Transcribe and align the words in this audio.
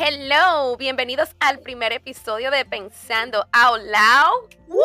Hello, 0.00 0.76
bienvenidos 0.76 1.34
al 1.40 1.58
primer 1.58 1.92
episodio 1.92 2.52
de 2.52 2.64
Pensando 2.64 3.44
Out 3.52 3.80
Loud. 3.80 4.78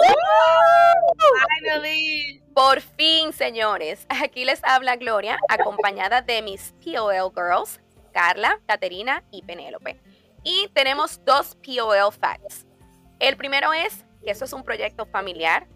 Finally. 1.61 2.41
Por 2.55 2.81
fin, 2.81 3.31
señores. 3.31 4.07
Aquí 4.09 4.43
les 4.43 4.63
habla 4.63 4.95
Gloria, 4.95 5.37
acompañada 5.49 6.23
de 6.23 6.41
mis 6.41 6.73
POL 6.83 7.31
Girls, 7.35 7.79
Carla, 8.11 8.59
Caterina 8.65 9.23
y 9.29 9.43
Penélope. 9.43 10.01
Y 10.43 10.69
tenemos 10.73 11.23
dos 11.23 11.55
POL 11.57 12.11
Facts. 12.11 12.65
El 13.19 13.37
primero 13.37 13.71
es 13.71 14.05
que 14.23 14.31
esto 14.31 14.45
es 14.45 14.53
un 14.53 14.63
proyecto 14.63 15.05
familiar. 15.05 15.67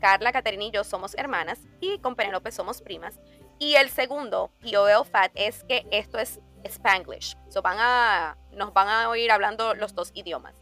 Carla, 0.00 0.32
Caterina 0.32 0.64
y 0.64 0.70
yo 0.70 0.84
somos 0.84 1.14
hermanas 1.16 1.60
y 1.80 1.98
con 1.98 2.16
Penélope 2.16 2.50
somos 2.50 2.80
primas. 2.80 3.20
Y 3.58 3.74
el 3.74 3.90
segundo 3.90 4.50
POL 4.60 5.06
Fact 5.06 5.32
es 5.34 5.64
que 5.64 5.86
esto 5.90 6.18
es 6.18 6.40
Spanglish. 6.64 7.36
So 7.48 7.62
van 7.62 7.78
a, 7.80 8.36
nos 8.52 8.72
van 8.72 8.88
a 8.88 9.08
oír 9.08 9.30
hablando 9.30 9.74
los 9.74 9.94
dos 9.94 10.10
idiomas. 10.14 10.54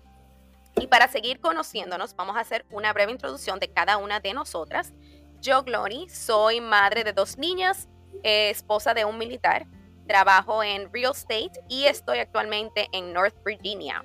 Y 0.77 0.87
para 0.87 1.09
seguir 1.09 1.41
conociéndonos, 1.41 2.15
vamos 2.17 2.37
a 2.37 2.41
hacer 2.41 2.65
una 2.71 2.93
breve 2.93 3.13
introducción 3.13 3.59
de 3.59 3.69
cada 3.69 3.97
una 3.97 4.21
de 4.21 4.35
nosotras. 4.35 4.93
Yo, 5.41 5.63
Glory, 5.63 6.09
soy 6.09 6.61
madre 6.61 7.05
de 7.05 7.13
dos 7.13 7.39
niñas, 7.39 7.89
eh, 8.23 8.51
esposa 8.51 8.95
de 8.95 9.05
un 9.05 9.19
militar, 9.19 9.67
trabajo 10.07 10.63
en 10.63 10.93
real 10.93 11.13
estate 11.13 11.53
y 11.69 11.85
estoy 11.85 12.19
actualmente 12.19 12.89
en 12.93 13.13
North 13.13 13.37
Virginia. 13.45 14.05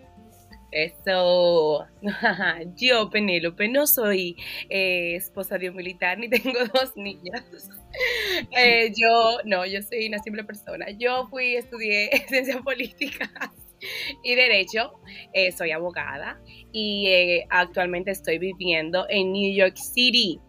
Eso, 0.71 1.87
yo 2.75 3.09
Penélope 3.09 3.67
no 3.69 3.87
soy 3.87 4.35
eh, 4.69 5.15
esposa 5.15 5.57
de 5.57 5.69
un 5.69 5.75
militar 5.75 6.17
ni 6.19 6.29
tengo 6.29 6.59
dos 6.73 6.95
niñas. 6.95 7.43
Eh, 8.55 8.93
yo, 8.95 9.39
no, 9.45 9.65
yo 9.65 9.81
soy 9.81 10.07
una 10.07 10.19
simple 10.19 10.43
persona. 10.43 10.85
Yo 10.91 11.27
fui, 11.27 11.55
estudié 11.55 12.11
ciencias 12.29 12.61
políticas 12.61 13.31
y 14.23 14.35
derecho, 14.35 14.93
eh, 15.33 15.51
soy 15.51 15.71
abogada 15.71 16.39
y 16.71 17.41
actualmente 17.49 18.11
estoy 18.11 18.37
viviendo 18.37 19.07
en 19.09 19.33
New 19.33 19.55
York 19.55 19.75
City. 19.75 20.39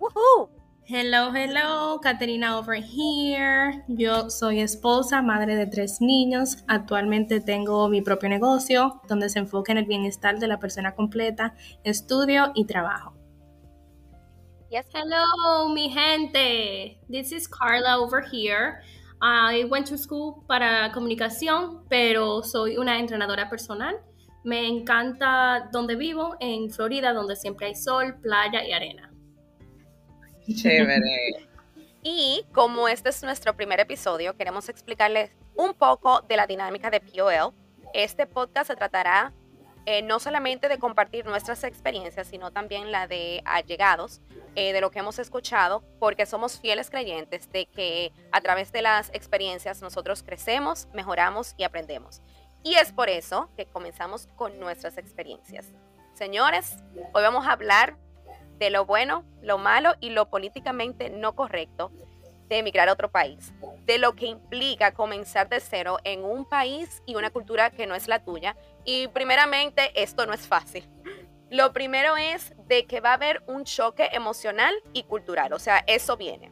¡Woohoo! 0.00 0.55
Hello, 0.88 1.32
hello, 1.34 1.98
Caterina 2.00 2.60
over 2.60 2.80
here. 2.80 3.82
Yo 3.88 4.30
soy 4.30 4.60
esposa, 4.60 5.20
madre 5.20 5.56
de 5.56 5.66
tres 5.66 6.00
niños. 6.00 6.58
Actualmente 6.68 7.40
tengo 7.40 7.88
mi 7.88 8.02
propio 8.02 8.28
negocio 8.28 9.00
donde 9.08 9.28
se 9.28 9.40
enfoca 9.40 9.72
en 9.72 9.78
el 9.78 9.86
bienestar 9.86 10.38
de 10.38 10.46
la 10.46 10.60
persona 10.60 10.94
completa, 10.94 11.56
estudio 11.82 12.52
y 12.54 12.66
trabajo. 12.66 13.14
Yes. 14.70 14.86
Hello, 14.94 15.74
mi 15.74 15.90
gente. 15.90 17.00
This 17.10 17.32
is 17.32 17.48
Carla 17.48 17.98
over 17.98 18.22
here. 18.22 18.80
I 19.20 19.64
went 19.64 19.88
to 19.88 19.98
school 19.98 20.44
para 20.46 20.92
comunicación, 20.92 21.82
pero 21.88 22.44
soy 22.44 22.76
una 22.76 23.00
entrenadora 23.00 23.50
personal. 23.50 23.96
Me 24.44 24.68
encanta 24.68 25.68
donde 25.72 25.96
vivo, 25.96 26.36
en 26.38 26.70
Florida, 26.70 27.12
donde 27.12 27.34
siempre 27.34 27.66
hay 27.66 27.74
sol, 27.74 28.20
playa 28.22 28.64
y 28.64 28.70
arena. 28.70 29.10
Chévere. 30.54 31.48
Y 32.02 32.44
como 32.52 32.88
este 32.88 33.08
es 33.08 33.22
nuestro 33.22 33.56
primer 33.56 33.80
episodio, 33.80 34.36
queremos 34.36 34.68
explicarles 34.68 35.30
un 35.56 35.74
poco 35.74 36.20
de 36.22 36.36
la 36.36 36.46
dinámica 36.46 36.90
de 36.90 37.00
POL. 37.00 37.52
Este 37.92 38.26
podcast 38.26 38.68
se 38.68 38.76
tratará 38.76 39.32
eh, 39.86 40.02
no 40.02 40.18
solamente 40.18 40.68
de 40.68 40.78
compartir 40.78 41.26
nuestras 41.26 41.62
experiencias, 41.62 42.26
sino 42.26 42.50
también 42.50 42.90
la 42.90 43.06
de 43.06 43.40
allegados, 43.44 44.20
eh, 44.56 44.72
de 44.72 44.80
lo 44.80 44.90
que 44.90 44.98
hemos 44.98 45.18
escuchado, 45.18 45.84
porque 46.00 46.26
somos 46.26 46.58
fieles 46.58 46.90
creyentes 46.90 47.50
de 47.52 47.66
que 47.66 48.12
a 48.32 48.40
través 48.40 48.72
de 48.72 48.82
las 48.82 49.10
experiencias 49.12 49.82
nosotros 49.82 50.22
crecemos, 50.24 50.88
mejoramos 50.92 51.54
y 51.56 51.62
aprendemos. 51.62 52.20
Y 52.64 52.74
es 52.74 52.90
por 52.90 53.08
eso 53.08 53.48
que 53.56 53.66
comenzamos 53.66 54.26
con 54.34 54.58
nuestras 54.58 54.98
experiencias. 54.98 55.72
Señores, 56.14 56.78
hoy 57.12 57.22
vamos 57.22 57.46
a 57.46 57.52
hablar 57.52 57.96
de 58.58 58.70
lo 58.70 58.86
bueno, 58.86 59.24
lo 59.42 59.58
malo 59.58 59.94
y 60.00 60.10
lo 60.10 60.28
políticamente 60.28 61.10
no 61.10 61.34
correcto 61.34 61.92
de 62.48 62.58
emigrar 62.58 62.88
a 62.88 62.92
otro 62.92 63.10
país, 63.10 63.52
de 63.84 63.98
lo 63.98 64.14
que 64.14 64.26
implica 64.26 64.94
comenzar 64.94 65.48
de 65.48 65.60
cero 65.60 65.98
en 66.04 66.24
un 66.24 66.44
país 66.44 67.02
y 67.06 67.16
una 67.16 67.30
cultura 67.30 67.70
que 67.70 67.86
no 67.86 67.94
es 67.94 68.08
la 68.08 68.24
tuya. 68.24 68.56
Y 68.84 69.08
primeramente, 69.08 69.90
esto 70.00 70.26
no 70.26 70.32
es 70.32 70.46
fácil. 70.46 70.88
Lo 71.50 71.72
primero 71.72 72.16
es 72.16 72.54
de 72.66 72.86
que 72.86 73.00
va 73.00 73.10
a 73.10 73.14
haber 73.14 73.42
un 73.46 73.64
choque 73.64 74.08
emocional 74.12 74.74
y 74.92 75.04
cultural, 75.04 75.52
o 75.52 75.58
sea, 75.58 75.82
eso 75.86 76.16
viene. 76.16 76.50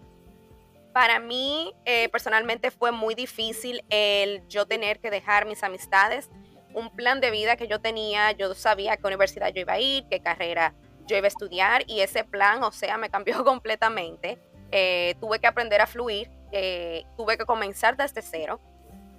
Para 0.92 1.18
mí, 1.18 1.74
eh, 1.84 2.08
personalmente, 2.10 2.70
fue 2.70 2.92
muy 2.92 3.16
difícil 3.16 3.84
el 3.90 4.46
yo 4.46 4.66
tener 4.66 5.00
que 5.00 5.10
dejar 5.10 5.46
mis 5.46 5.64
amistades, 5.64 6.30
un 6.72 6.90
plan 6.90 7.20
de 7.20 7.32
vida 7.32 7.56
que 7.56 7.66
yo 7.66 7.80
tenía, 7.80 8.30
yo 8.32 8.54
sabía 8.54 8.92
a 8.92 8.96
qué 8.96 9.06
universidad 9.06 9.52
yo 9.52 9.60
iba 9.60 9.74
a 9.74 9.80
ir, 9.80 10.06
qué 10.08 10.20
carrera 10.20 10.74
yo 11.06 11.16
iba 11.16 11.26
a 11.26 11.28
estudiar 11.28 11.84
y 11.86 12.00
ese 12.00 12.24
plan, 12.24 12.62
o 12.62 12.72
sea, 12.72 12.96
me 12.98 13.10
cambió 13.10 13.44
completamente. 13.44 14.38
Eh, 14.70 15.14
tuve 15.20 15.38
que 15.38 15.46
aprender 15.46 15.80
a 15.80 15.86
fluir, 15.86 16.30
eh, 16.52 17.04
tuve 17.16 17.36
que 17.36 17.44
comenzar 17.44 17.96
desde 17.96 18.22
cero. 18.22 18.60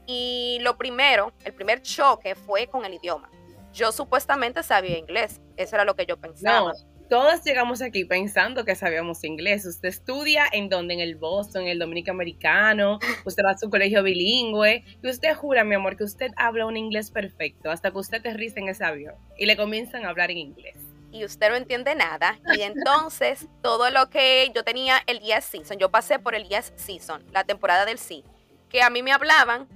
Y 0.08 0.60
lo 0.62 0.78
primero, 0.78 1.32
el 1.44 1.54
primer 1.54 1.82
choque 1.82 2.36
fue 2.36 2.68
con 2.68 2.86
el 2.86 2.94
idioma. 2.94 3.30
Yo 3.74 3.92
supuestamente 3.92 4.64
sabía 4.64 4.98
inglés, 4.98 5.42
eso 5.58 5.76
era 5.76 5.84
lo 5.84 5.96
que 5.96 6.06
yo 6.06 6.18
pensaba. 6.18 6.72
No, 6.72 6.96
todos 7.10 7.44
llegamos 7.44 7.82
aquí 7.82 8.06
pensando 8.06 8.64
que 8.66 8.76
sabíamos 8.76 9.24
inglés. 9.24 9.66
Usted 9.66 9.90
estudia 9.90 10.46
en 10.52 10.70
donde, 10.70 10.94
en 10.94 11.00
el 11.00 11.16
Boston, 11.16 11.64
en 11.64 11.68
el 11.70 11.80
Dominico 11.80 12.12
Americano, 12.12 13.00
usted 13.26 13.44
va 13.44 13.52
a 13.52 13.58
su 13.58 13.70
colegio 13.70 14.04
bilingüe 14.04 14.84
y 15.02 15.10
usted 15.10 15.36
jura, 15.36 15.64
mi 15.64 15.76
amor, 15.76 15.98
que 15.98 16.04
usted 16.04 16.32
habla 16.36 16.66
un 16.66 16.78
inglés 16.78 17.12
perfecto 17.12 17.70
hasta 17.70 17.92
que 17.92 17.98
usted 17.98 18.20
aterriza 18.20 18.60
en 18.60 18.70
ese 18.70 18.86
avión 18.86 19.16
y 19.38 19.46
le 19.46 19.58
comienzan 19.58 20.06
a 20.06 20.10
hablar 20.10 20.32
en 20.32 20.38
inglés 20.38 20.78
y 21.16 21.24
usted 21.24 21.50
no 21.50 21.56
entiende 21.56 21.96
nada. 21.96 22.38
Y 22.56 22.62
entonces 22.62 23.48
todo 23.62 23.90
lo 23.90 24.10
que 24.10 24.52
yo 24.54 24.66
tenía 24.66 25.02
el 25.08 25.22
Yes 25.22 25.46
Season, 25.46 25.78
yo 25.78 25.90
pasé 25.90 26.20
por 26.20 26.36
el 26.36 26.48
Yes 26.50 26.74
Season, 26.76 27.26
la 27.32 27.46
temporada 27.46 27.86
del 27.86 27.98
sí, 27.98 28.26
que 28.70 28.82
a 28.82 28.90
mí 28.90 29.02
me 29.02 29.14
hablaban, 29.14 29.70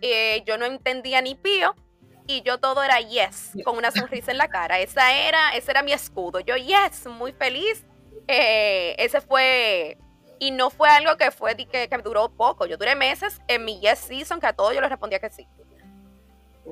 eh, 0.00 0.42
yo 0.46 0.56
no 0.56 0.64
entendía 0.64 1.20
ni 1.20 1.34
pío 1.34 1.74
y 2.26 2.40
yo 2.42 2.58
todo 2.58 2.82
era 2.82 2.98
yes, 3.00 3.52
con 3.62 3.76
una 3.76 3.90
sonrisa 3.90 4.30
en 4.30 4.38
la 4.38 4.48
cara. 4.48 4.78
Esa 4.78 5.12
era, 5.12 5.50
ese 5.50 5.70
era 5.70 5.82
mi 5.82 5.92
escudo. 5.92 6.40
Yo 6.40 6.56
yes, 6.56 7.06
muy 7.06 7.32
feliz. 7.32 7.84
Eh, 8.26 8.94
ese 8.98 9.20
fue 9.20 9.98
y 10.38 10.52
no 10.52 10.70
fue 10.70 10.88
algo 10.88 11.16
que 11.18 11.30
fue 11.30 11.54
que, 11.56 11.88
que 11.88 11.98
duró 11.98 12.30
poco. 12.30 12.64
Yo 12.64 12.78
duré 12.78 12.94
meses 12.94 13.40
en 13.48 13.66
mi 13.66 13.80
yes 13.80 13.98
season 13.98 14.40
que 14.40 14.46
a 14.46 14.54
todos 14.54 14.74
yo 14.74 14.80
les 14.80 14.88
respondía 14.88 15.18
que 15.18 15.28
sí. 15.28 15.46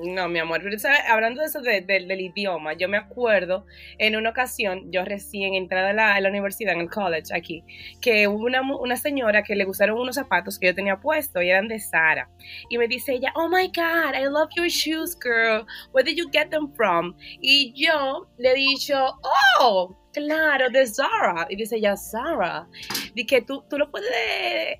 No, 0.01 0.29
mi 0.29 0.39
amor, 0.39 0.61
pero 0.63 0.77
hablando 1.09 1.41
de 1.41 1.47
eso 1.47 1.61
del 1.61 2.21
idioma, 2.21 2.73
yo 2.73 2.87
me 2.87 2.97
acuerdo 2.97 3.65
en 3.97 4.15
una 4.15 4.29
ocasión, 4.29 4.91
yo 4.91 5.03
recién 5.03 5.55
entrada 5.55 5.89
a 5.89 6.21
la, 6.21 6.29
universidad, 6.29 6.73
en 6.73 6.81
el 6.81 6.89
college 6.89 7.33
aquí, 7.33 7.63
que 7.99 8.27
hubo 8.27 8.45
una, 8.45 8.61
una, 8.61 8.95
señora 8.95 9.43
que 9.43 9.55
le 9.55 9.65
gustaron 9.65 9.99
unos 9.99 10.15
zapatos 10.15 10.57
que 10.57 10.67
yo 10.67 10.75
tenía 10.75 10.99
puestos 10.99 11.43
y 11.43 11.49
eran 11.49 11.67
de 11.67 11.79
Sara. 11.79 12.29
Y 12.69 12.77
me 12.77 12.87
dice 12.87 13.13
ella, 13.13 13.33
oh 13.35 13.49
my 13.49 13.67
God, 13.67 14.15
I 14.15 14.25
love 14.25 14.49
your 14.55 14.67
shoes, 14.67 15.17
girl. 15.19 15.65
Where 15.91 16.03
did 16.03 16.17
you 16.17 16.29
get 16.31 16.49
them 16.49 16.71
from? 16.75 17.15
Y 17.41 17.73
yo 17.75 18.27
le 18.37 18.51
he 18.51 18.55
dicho, 18.55 18.95
oh, 19.59 19.97
claro, 20.13 20.69
de 20.69 20.87
Zara. 20.87 21.47
Y 21.49 21.57
dice 21.57 21.77
ella, 21.77 21.97
Zara. 21.97 22.67
Dije, 23.15 23.41
tú, 23.41 23.63
tú 23.69 23.77
lo 23.77 23.91
puedes... 23.91 24.09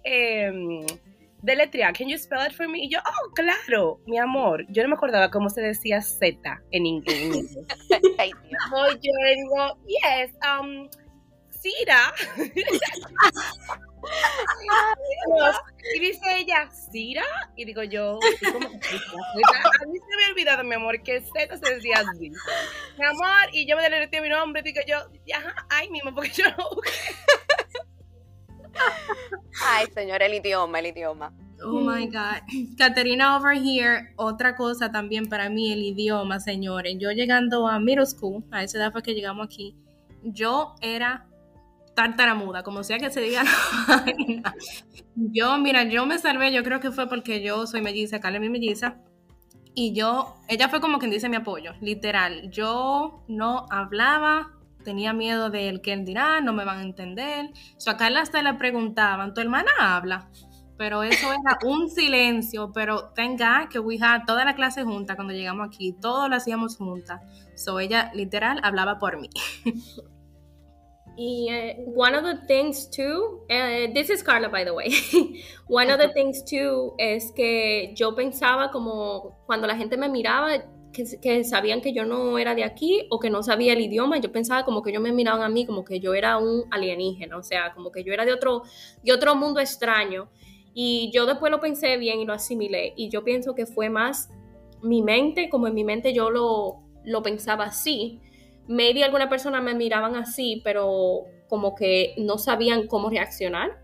Eh, 0.03 0.86
deletrear, 1.41 1.94
can 1.94 2.07
you 2.09 2.17
spell 2.17 2.45
it 2.45 2.53
for 2.53 2.67
me? 2.67 2.85
Y 2.85 2.89
yo, 2.89 3.00
oh, 3.00 3.31
claro, 3.33 4.00
mi 4.05 4.17
amor. 4.17 4.66
Yo 4.69 4.83
no 4.83 4.89
me 4.89 4.95
acordaba 4.95 5.29
cómo 5.29 5.50
se 5.50 5.61
decía 5.61 6.01
Z 6.01 6.38
en 6.72 6.85
inglés. 6.85 7.57
Ay, 8.17 8.31
yo 8.31 9.11
le 9.23 9.35
digo, 9.35 9.77
yes, 9.88 10.31
um, 10.44 10.89
Cira. 11.61 12.13
y 15.94 16.00
dice 16.00 16.38
ella, 16.38 16.69
¿Cira? 16.72 17.25
Y 17.56 17.65
digo 17.65 17.83
yo, 17.83 18.18
¿cómo? 18.51 18.68
a 18.68 18.69
mí 18.69 20.00
se 20.00 20.18
me 20.18 20.25
ha 20.25 20.30
olvidado, 20.30 20.63
mi 20.63 20.75
amor, 20.75 21.03
que 21.03 21.21
Z 21.21 21.57
se 21.57 21.75
decía 21.75 21.97
así. 21.97 22.31
Mi 22.97 23.06
amor, 23.06 23.50
y 23.51 23.68
yo 23.68 23.75
me 23.75 23.83
deletreo 23.83 24.24
mi 24.24 24.30
nombre, 24.30 24.62
digo 24.62 24.80
yo, 24.88 25.00
ajá, 25.36 25.53
ay 25.69 25.89
mismo, 25.89 26.15
porque 26.15 26.31
yo 26.31 26.45
no 26.51 26.69
Ay, 29.65 29.87
señor, 29.93 30.21
el 30.21 30.33
idioma, 30.35 30.79
el 30.79 30.87
idioma. 30.87 31.33
Oh 31.63 31.81
my 31.81 32.05
God. 32.07 32.41
Caterina 32.77 33.35
over 33.37 33.55
here, 33.55 34.13
otra 34.15 34.55
cosa 34.55 34.91
también 34.91 35.27
para 35.27 35.49
mí, 35.49 35.71
el 35.71 35.83
idioma, 35.83 36.39
señores. 36.39 36.95
Yo 36.97 37.11
llegando 37.11 37.67
a 37.67 37.79
middle 37.79 38.05
school, 38.05 38.43
a 38.51 38.63
esa 38.63 38.77
edad 38.77 38.91
fue 38.91 39.03
que 39.03 39.13
llegamos 39.13 39.45
aquí, 39.45 39.75
yo 40.23 40.75
era 40.81 41.27
tartaramuda, 41.95 42.63
como 42.63 42.83
sea 42.83 42.97
que 42.97 43.09
se 43.09 43.19
diga. 43.19 43.43
yo, 45.15 45.57
mira, 45.57 45.83
yo 45.83 46.05
me 46.05 46.17
salvé, 46.17 46.53
yo 46.53 46.63
creo 46.63 46.79
que 46.79 46.91
fue 46.91 47.09
porque 47.09 47.41
yo 47.41 47.67
soy 47.67 47.81
melliza, 47.81 48.21
Carla 48.21 48.39
mi 48.39 48.49
melliza. 48.49 48.97
Y 49.75 49.93
yo, 49.93 50.35
ella 50.47 50.69
fue 50.69 50.81
como 50.81 50.99
quien 50.99 51.11
dice 51.11 51.29
mi 51.29 51.35
apoyo, 51.35 51.73
literal. 51.81 52.49
Yo 52.51 53.23
no 53.27 53.65
hablaba 53.69 54.58
tenía 54.83 55.13
miedo 55.13 55.49
del 55.49 55.81
que 55.81 55.93
él 55.93 56.05
dirá, 56.05 56.41
no 56.41 56.53
me 56.53 56.65
van 56.65 56.79
a 56.79 56.83
entender. 56.83 57.49
O 57.77 57.79
sea, 57.79 57.93
a 57.93 57.97
Carla 57.97 58.21
hasta 58.21 58.41
le 58.41 58.53
preguntaban, 58.55 59.33
¿tu 59.33 59.41
hermana 59.41 59.71
habla? 59.79 60.29
pero 60.79 61.03
eso 61.03 61.27
era 61.33 61.59
un 61.65 61.89
silencio, 61.89 62.71
pero 62.73 63.09
tenga 63.09 63.67
que 63.69 63.79
we 63.79 63.99
had 64.01 64.21
toda 64.25 64.45
la 64.45 64.55
clase 64.55 64.83
junta 64.83 65.15
cuando 65.15 65.33
llegamos 65.33 65.67
aquí, 65.67 65.91
todo 65.91 66.29
lo 66.29 66.37
hacíamos 66.37 66.77
juntas. 66.77 67.21
So 67.53 67.81
ella 67.81 68.11
literal 68.15 68.61
hablaba 68.63 68.97
por 68.97 69.19
mí. 69.19 69.29
Y 71.21 71.49
uh, 71.51 71.99
one 71.99 72.15
of 72.15 72.23
the 72.23 72.37
things 72.47 72.89
too, 72.89 73.41
uh, 73.49 73.93
this 73.93 74.09
is 74.09 74.23
Carla 74.23 74.47
by 74.47 74.63
the 74.63 74.73
way, 74.73 74.89
one 75.67 75.91
of 75.91 75.99
the 75.99 76.07
things 76.13 76.45
too 76.45 76.95
es 76.97 77.33
que 77.35 77.93
yo 77.93 78.15
pensaba 78.15 78.71
como 78.71 79.37
cuando 79.45 79.67
la 79.67 79.75
gente 79.75 79.97
me 79.97 80.07
miraba, 80.07 80.63
que, 81.22 81.44
sabían 81.44 81.81
que 81.81 81.94
yo 81.94 82.06
no 82.06 82.38
era 82.38 82.56
de 82.56 82.63
aquí 82.63 83.07
o 83.10 83.19
que 83.19 83.30
no 83.30 83.44
sabía 83.44 83.74
el 83.74 83.81
idioma, 83.81 84.18
yo 84.19 84.31
pensaba 84.31 84.63
como 84.66 84.81
que 84.81 84.92
ellos 84.92 85.01
me 85.01 85.12
miraban 85.12 85.42
a 85.42 85.50
mí 85.50 85.66
como 85.66 85.84
que 85.84 86.00
yo 86.00 86.13
era 86.13 86.38
un 86.38 86.66
alienígena, 86.72 87.38
o 87.38 87.44
sea, 87.44 87.74
como 87.74 87.92
que 87.92 88.04
yo 88.04 88.13
era 88.13 88.25
de 88.25 88.34
otro, 88.34 88.63
de 89.04 89.13
otro 89.13 89.36
mundo 89.36 89.60
extraño. 89.60 90.30
Y 90.74 91.12
yo 91.13 91.25
después 91.25 91.51
lo 91.51 91.60
pensé 91.60 91.98
bien 91.98 92.19
y 92.19 92.25
lo 92.25 92.34
asimilé. 92.34 92.94
Y 92.96 93.10
yo 93.10 93.24
pienso 93.24 93.56
que 93.56 93.66
fue 93.66 93.90
más 93.90 94.30
mi 94.81 95.01
mente, 95.01 95.50
como 95.50 95.68
en 95.68 95.74
mi 95.74 95.84
mente 95.84 96.13
yo 96.13 96.30
lo, 96.30 96.81
lo 97.04 97.22
pensaba 97.22 97.66
así. 97.66 98.19
Maybe 98.68 99.04
alguna 99.04 99.30
persona 99.30 99.62
me 99.62 99.74
miraban 99.74 100.16
así, 100.16 100.62
pero 100.63 101.25
como 101.48 101.75
que 101.75 102.13
no 102.18 102.38
sabían 102.38 102.88
cómo 102.88 103.10
reaccionar. 103.10 103.81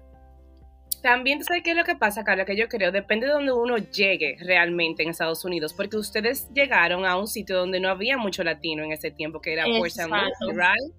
También, 1.06 1.44
¿sabes 1.44 1.62
qué 1.62 1.70
es 1.70 1.78
lo 1.78 1.84
que 1.84 1.94
pasa, 1.94 2.24
Carla? 2.24 2.46
Que 2.46 2.58
yo 2.58 2.68
creo, 2.68 2.92
depende 2.92 3.28
de 3.28 3.34
donde 3.34 3.52
uno 3.52 3.78
llegue 3.78 4.38
realmente 4.40 5.04
en 5.04 5.10
Estados 5.10 5.46
Unidos, 5.46 5.72
porque 5.72 5.98
ustedes 5.98 6.52
llegaron 6.52 7.06
a 7.06 7.16
un 7.16 7.28
sitio 7.28 7.58
donde 7.58 7.80
no 7.80 7.90
había 7.90 8.18
mucho 8.18 8.44
latino 8.44 8.84
en 8.84 8.92
ese 8.92 9.12
tiempo, 9.12 9.40
que 9.40 9.54
era 9.54 9.66
St. 9.68 10.08
right? 10.08 10.96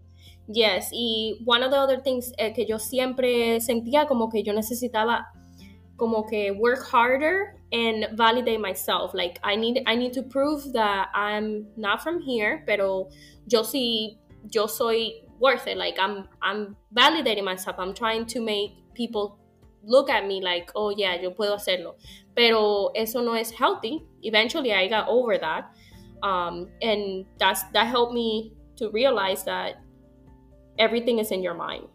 Yes, 0.47 0.91
y 0.93 1.43
one 1.45 1.65
of 1.65 1.73
the 1.73 1.77
other 1.77 2.01
things 2.01 2.33
eh, 2.39 2.53
que 2.53 2.67
yo 2.67 2.79
siempre 2.79 3.61
sentía 3.61 4.07
como 4.07 4.29
que 4.31 4.45
yo 4.45 4.53
necesitaba 4.53 5.27
como 5.97 6.25
que 6.25 6.53
work 6.53 6.85
harder 6.93 7.57
and 7.73 8.07
validate 8.17 8.59
myself. 8.59 9.13
Like 9.13 9.41
I 9.43 9.57
need 9.57 9.83
I 9.89 9.97
need 9.97 10.13
to 10.13 10.23
prove 10.23 10.73
that 10.75 11.09
I'm 11.17 11.67
not 11.77 12.01
from 12.01 12.21
here, 12.21 12.63
pero 12.65 13.09
yo 13.49 13.65
sí 13.65 14.21
yo 14.53 14.69
soy 14.69 15.25
worth 15.41 15.67
it. 15.67 15.77
Like 15.77 15.99
I'm 15.99 16.29
I'm 16.41 16.77
validating 16.95 17.43
myself. 17.43 17.77
I'm 17.81 17.93
trying 17.93 18.25
to 18.27 18.41
make 18.41 18.71
people 18.95 19.41
look 19.87 20.11
at 20.11 20.27
me 20.27 20.43
like, 20.43 20.71
oh 20.75 20.91
yeah, 20.91 21.15
yo 21.15 21.31
puedo 21.31 21.55
hacerlo. 21.55 21.95
Pero 22.35 22.91
eso 22.95 23.23
no 23.23 23.35
es 23.35 23.51
healthy. 23.51 24.05
Eventually 24.23 24.73
I 24.73 24.89
got 24.89 25.09
over 25.09 25.39
that. 25.39 25.71
Um, 26.23 26.69
and 26.83 27.25
that's 27.39 27.63
that 27.73 27.87
helped 27.87 28.13
me 28.13 28.53
to 28.77 28.91
realize 28.91 29.45
that 29.45 29.77
everything 30.79 31.19
is 31.19 31.31
in 31.31 31.43
your 31.43 31.55
mind. 31.55 31.89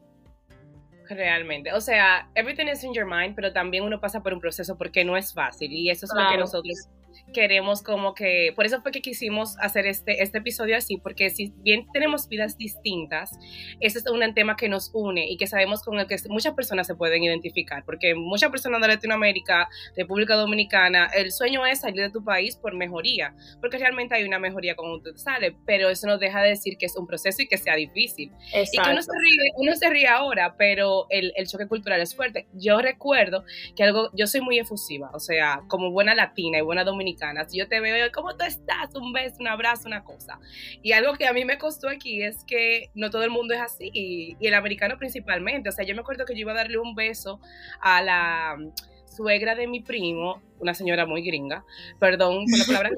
Realmente, 1.10 1.74
o 1.74 1.80
sea, 1.80 2.24
everything 2.38 2.70
is 2.70 2.86
in 2.86 2.94
your 2.94 3.06
mind, 3.06 3.36
pero 3.36 3.52
también 3.52 3.84
uno 3.84 4.00
pasa 4.00 4.22
por 4.22 4.32
un 4.34 4.40
proceso 4.40 4.78
porque 4.78 5.04
no 5.04 5.18
es 5.18 5.34
fácil 5.34 5.70
y 5.70 5.90
eso 5.90 6.06
es 6.06 6.14
lo 6.16 6.30
que 6.30 6.38
nosotros 6.38 6.88
queremos 7.32 7.82
como 7.82 8.14
que, 8.14 8.54
por 8.56 8.66
eso 8.66 8.82
fue 8.82 8.92
que 8.92 9.02
quisimos 9.02 9.58
hacer 9.60 9.86
este, 9.86 10.24
este 10.24 10.40
episodio 10.40 10.78
así, 10.78 10.98
porque 10.98 11.30
si 11.30 11.54
bien 11.58 11.88
tenemos 11.94 12.28
vidas 12.28 12.58
distintas, 12.58 13.32
ese 13.80 14.00
es 14.00 14.08
un 14.08 14.22
tema 14.34 14.56
que 14.56 14.70
nos 14.70 14.92
une 14.94 15.30
y 15.30 15.38
que 15.38 15.48
sabemos 15.48 15.84
con 15.84 16.00
el 16.00 16.08
que 16.08 16.18
muchas 16.30 16.54
personas 16.54 16.88
se 16.88 16.96
pueden 16.96 17.24
identificar, 17.24 17.84
porque 17.86 18.16
muchas 18.16 18.52
personas 18.52 18.82
de 18.82 18.88
Latinoamérica, 18.88 19.68
República 19.96 20.36
Dominicana, 20.36 21.10
el 21.16 21.32
sueño 21.32 21.66
es 21.66 21.82
salir 21.82 22.02
de 22.02 22.10
tu 22.12 22.24
país 22.24 22.56
por 22.56 22.76
mejoría, 22.76 23.36
porque 23.60 23.78
realmente 23.78 24.16
hay 24.16 24.24
una 24.24 24.40
mejoría 24.40 24.76
cuando 24.76 25.02
tú 25.02 25.18
sales, 25.18 25.54
pero 25.66 25.90
eso 25.90 26.08
no 26.08 26.18
deja 26.18 26.42
de 26.42 26.50
decir 26.50 26.78
que 26.78 26.86
es 26.86 26.96
un 26.96 27.08
proceso 27.08 27.42
y 27.42 27.48
que 27.48 27.58
sea 27.58 27.76
difícil. 27.76 28.32
Y 28.54 28.78
que 28.78 28.90
uno 28.90 29.02
se 29.02 29.12
ríe, 29.12 29.52
uno 29.58 29.76
se 29.76 29.90
ríe 29.90 30.08
ahora, 30.08 30.56
pero 30.58 31.08
el, 31.10 31.34
el 31.36 31.48
choque 31.48 31.68
cultural 31.68 32.02
es 32.02 32.16
fuerte. 32.16 32.48
Yo 32.54 32.80
recuerdo 32.80 33.44
que 33.76 33.84
algo, 33.84 34.10
yo 34.14 34.28
soy 34.28 34.42
muy 34.42 34.60
efusiva, 34.60 35.10
o 35.14 35.20
sea, 35.20 35.62
como 35.68 35.92
buena 35.92 36.16
latina 36.16 36.58
y 36.58 36.62
buena 36.62 36.84
dominicana, 36.84 37.21
yo 37.54 37.68
te 37.68 37.80
veo, 37.80 38.12
¿cómo 38.14 38.36
tú 38.36 38.46
estás? 38.46 38.96
Un 38.96 39.14
beso, 39.14 39.38
un 39.40 39.48
abrazo, 39.48 39.88
una 39.88 40.04
cosa. 40.04 40.40
Y 40.82 40.92
algo 40.94 41.14
que 41.14 41.28
a 41.28 41.34
mí 41.34 41.46
me 41.46 41.58
costó 41.58 41.90
aquí 41.90 42.24
es 42.24 42.44
que 42.46 42.90
no 42.94 43.10
todo 43.10 43.24
el 43.24 43.30
mundo 43.30 43.54
es 43.54 43.62
así, 43.62 43.90
y, 43.94 44.38
el 44.42 44.54
americano 44.54 44.98
principalmente. 44.98 45.70
O 45.70 45.72
sea, 45.72 45.86
yo 45.86 45.96
me 45.96 46.02
acuerdo 46.02 46.26
que 46.26 46.34
yo 46.34 46.42
iba 46.42 46.52
a 46.52 46.56
darle 46.56 46.78
un 46.78 46.96
beso 46.96 47.40
a 47.82 48.02
la 48.02 48.58
suegra 49.06 49.56
de 49.56 49.68
mi 49.68 49.82
primo, 49.82 50.42
una 50.60 50.74
señora 50.74 51.06
muy 51.06 51.22
gringa, 51.22 51.66
perdón 52.00 52.46
por 52.46 52.60
la 52.60 52.66
palabra 52.66 52.90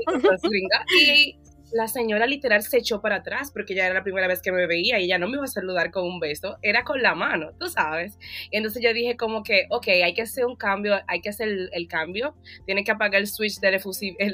gringa, 0.43 0.85
y 1.01 1.37
la 1.73 1.87
señora 1.87 2.27
literal 2.27 2.61
se 2.61 2.77
echó 2.77 3.01
para 3.01 3.17
atrás 3.17 3.51
porque 3.51 3.73
ya 3.73 3.85
era 3.85 3.95
la 3.95 4.03
primera 4.03 4.27
vez 4.27 4.41
que 4.41 4.51
me 4.51 4.67
veía 4.67 4.99
y 4.99 5.05
ella 5.05 5.17
no 5.17 5.27
me 5.27 5.35
iba 5.35 5.43
a 5.43 5.47
saludar 5.47 5.91
con 5.91 6.05
un 6.05 6.19
beso, 6.19 6.57
era 6.61 6.83
con 6.83 7.01
la 7.01 7.15
mano, 7.15 7.51
tú 7.59 7.67
sabes. 7.67 8.17
Entonces 8.51 8.81
yo 8.83 8.93
dije 8.93 9.17
como 9.17 9.43
que, 9.43 9.65
ok, 9.69 9.87
hay 9.87 10.13
que 10.13 10.21
hacer 10.21 10.45
un 10.45 10.55
cambio, 10.55 10.99
hay 11.07 11.21
que 11.21 11.29
hacer 11.29 11.69
el, 11.71 11.87
cambio, 11.87 12.35
tiene 12.65 12.83
que 12.83 12.91
apagar 12.91 13.21
el 13.21 13.27
switch 13.27 13.59
de 13.59 13.71
la, 13.71 13.79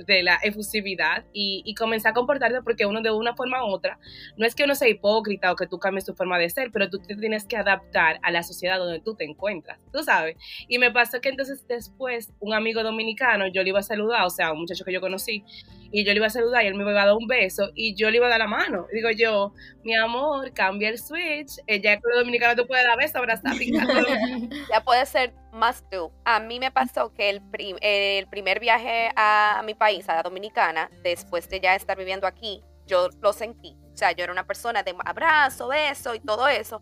de 0.05 0.23
la 0.23 0.35
efusividad 0.43 1.25
y, 1.33 1.63
y, 1.65 1.73
comenzar 1.73 2.11
a 2.11 2.13
comportarte 2.13 2.61
porque 2.61 2.85
uno 2.85 3.01
de 3.01 3.11
una 3.11 3.35
forma 3.35 3.65
u 3.65 3.69
otra, 3.69 3.99
no 4.37 4.45
es 4.45 4.53
que 4.53 4.63
uno 4.63 4.75
sea 4.75 4.87
hipócrita 4.87 5.51
o 5.51 5.55
que 5.55 5.67
tú 5.67 5.79
cambies 5.79 6.05
tu 6.05 6.13
forma 6.13 6.37
de 6.37 6.49
ser, 6.49 6.71
pero 6.71 6.89
tú 6.89 6.99
te 6.99 7.15
tienes 7.15 7.45
que 7.45 7.57
adaptar 7.57 8.19
a 8.21 8.31
la 8.31 8.43
sociedad 8.43 8.77
donde 8.77 8.99
tú 8.99 9.15
te 9.15 9.23
encuentras, 9.23 9.79
tú 9.91 10.03
sabes. 10.03 10.37
Y 10.67 10.77
me 10.77 10.91
pasó 10.91 11.21
que 11.21 11.29
entonces 11.29 11.65
después 11.67 12.31
un 12.39 12.53
amigo 12.53 12.83
dominicano, 12.83 13.47
yo 13.47 13.63
le 13.63 13.69
iba 13.69 13.79
a 13.79 13.83
saludar, 13.83 14.25
o 14.25 14.29
sea, 14.29 14.51
un 14.51 14.59
muchacho 14.59 14.85
que 14.85 14.93
yo 14.93 15.01
conocí, 15.01 15.43
y 15.91 16.05
yo 16.05 16.11
le 16.11 16.17
iba 16.17 16.27
a 16.27 16.29
saludar 16.29 16.63
y 16.63 16.67
él 16.67 16.75
me 16.75 16.83
iba 16.83 16.91
a 16.91 17.05
dar 17.05 17.15
un 17.15 17.27
beso 17.29 17.69
y 17.73 17.95
yo 17.95 18.09
le 18.09 18.17
iba 18.17 18.27
a 18.27 18.29
dar 18.29 18.39
la 18.39 18.47
mano. 18.47 18.87
digo 18.91 19.09
yo, 19.11 19.53
mi 19.83 19.95
amor, 19.95 20.51
cambia 20.53 20.89
el 20.89 20.99
switch, 20.99 21.61
ella 21.65 21.93
es 21.93 22.01
dominicana, 22.17 22.55
tú 22.55 22.67
puedes 22.67 22.85
dar 22.85 22.97
beso, 22.97 23.19
abrazar, 23.19 23.53
Ya 24.69 24.83
puede 24.83 25.05
ser 25.05 25.33
más 25.53 25.85
tú. 25.89 26.11
A 26.25 26.41
mí 26.41 26.59
me 26.59 26.71
pasó 26.71 27.13
que 27.13 27.29
el, 27.29 27.41
el 27.81 28.27
primer 28.27 28.59
viaje 28.59 29.11
a 29.15 29.61
mi 29.65 29.73
país, 29.73 30.09
a 30.09 30.15
la 30.15 30.23
dominicana, 30.23 30.91
después 31.01 31.47
de 31.47 31.61
ya 31.61 31.75
estar 31.75 31.97
viviendo 31.97 32.27
aquí, 32.27 32.61
yo 32.85 33.07
lo 33.21 33.31
sentí. 33.31 33.77
O 33.93 33.97
sea, 33.97 34.11
yo 34.11 34.23
era 34.23 34.33
una 34.33 34.45
persona 34.45 34.83
de 34.83 34.93
abrazo, 35.05 35.69
beso 35.69 36.15
y 36.15 36.19
todo 36.19 36.47
eso. 36.47 36.81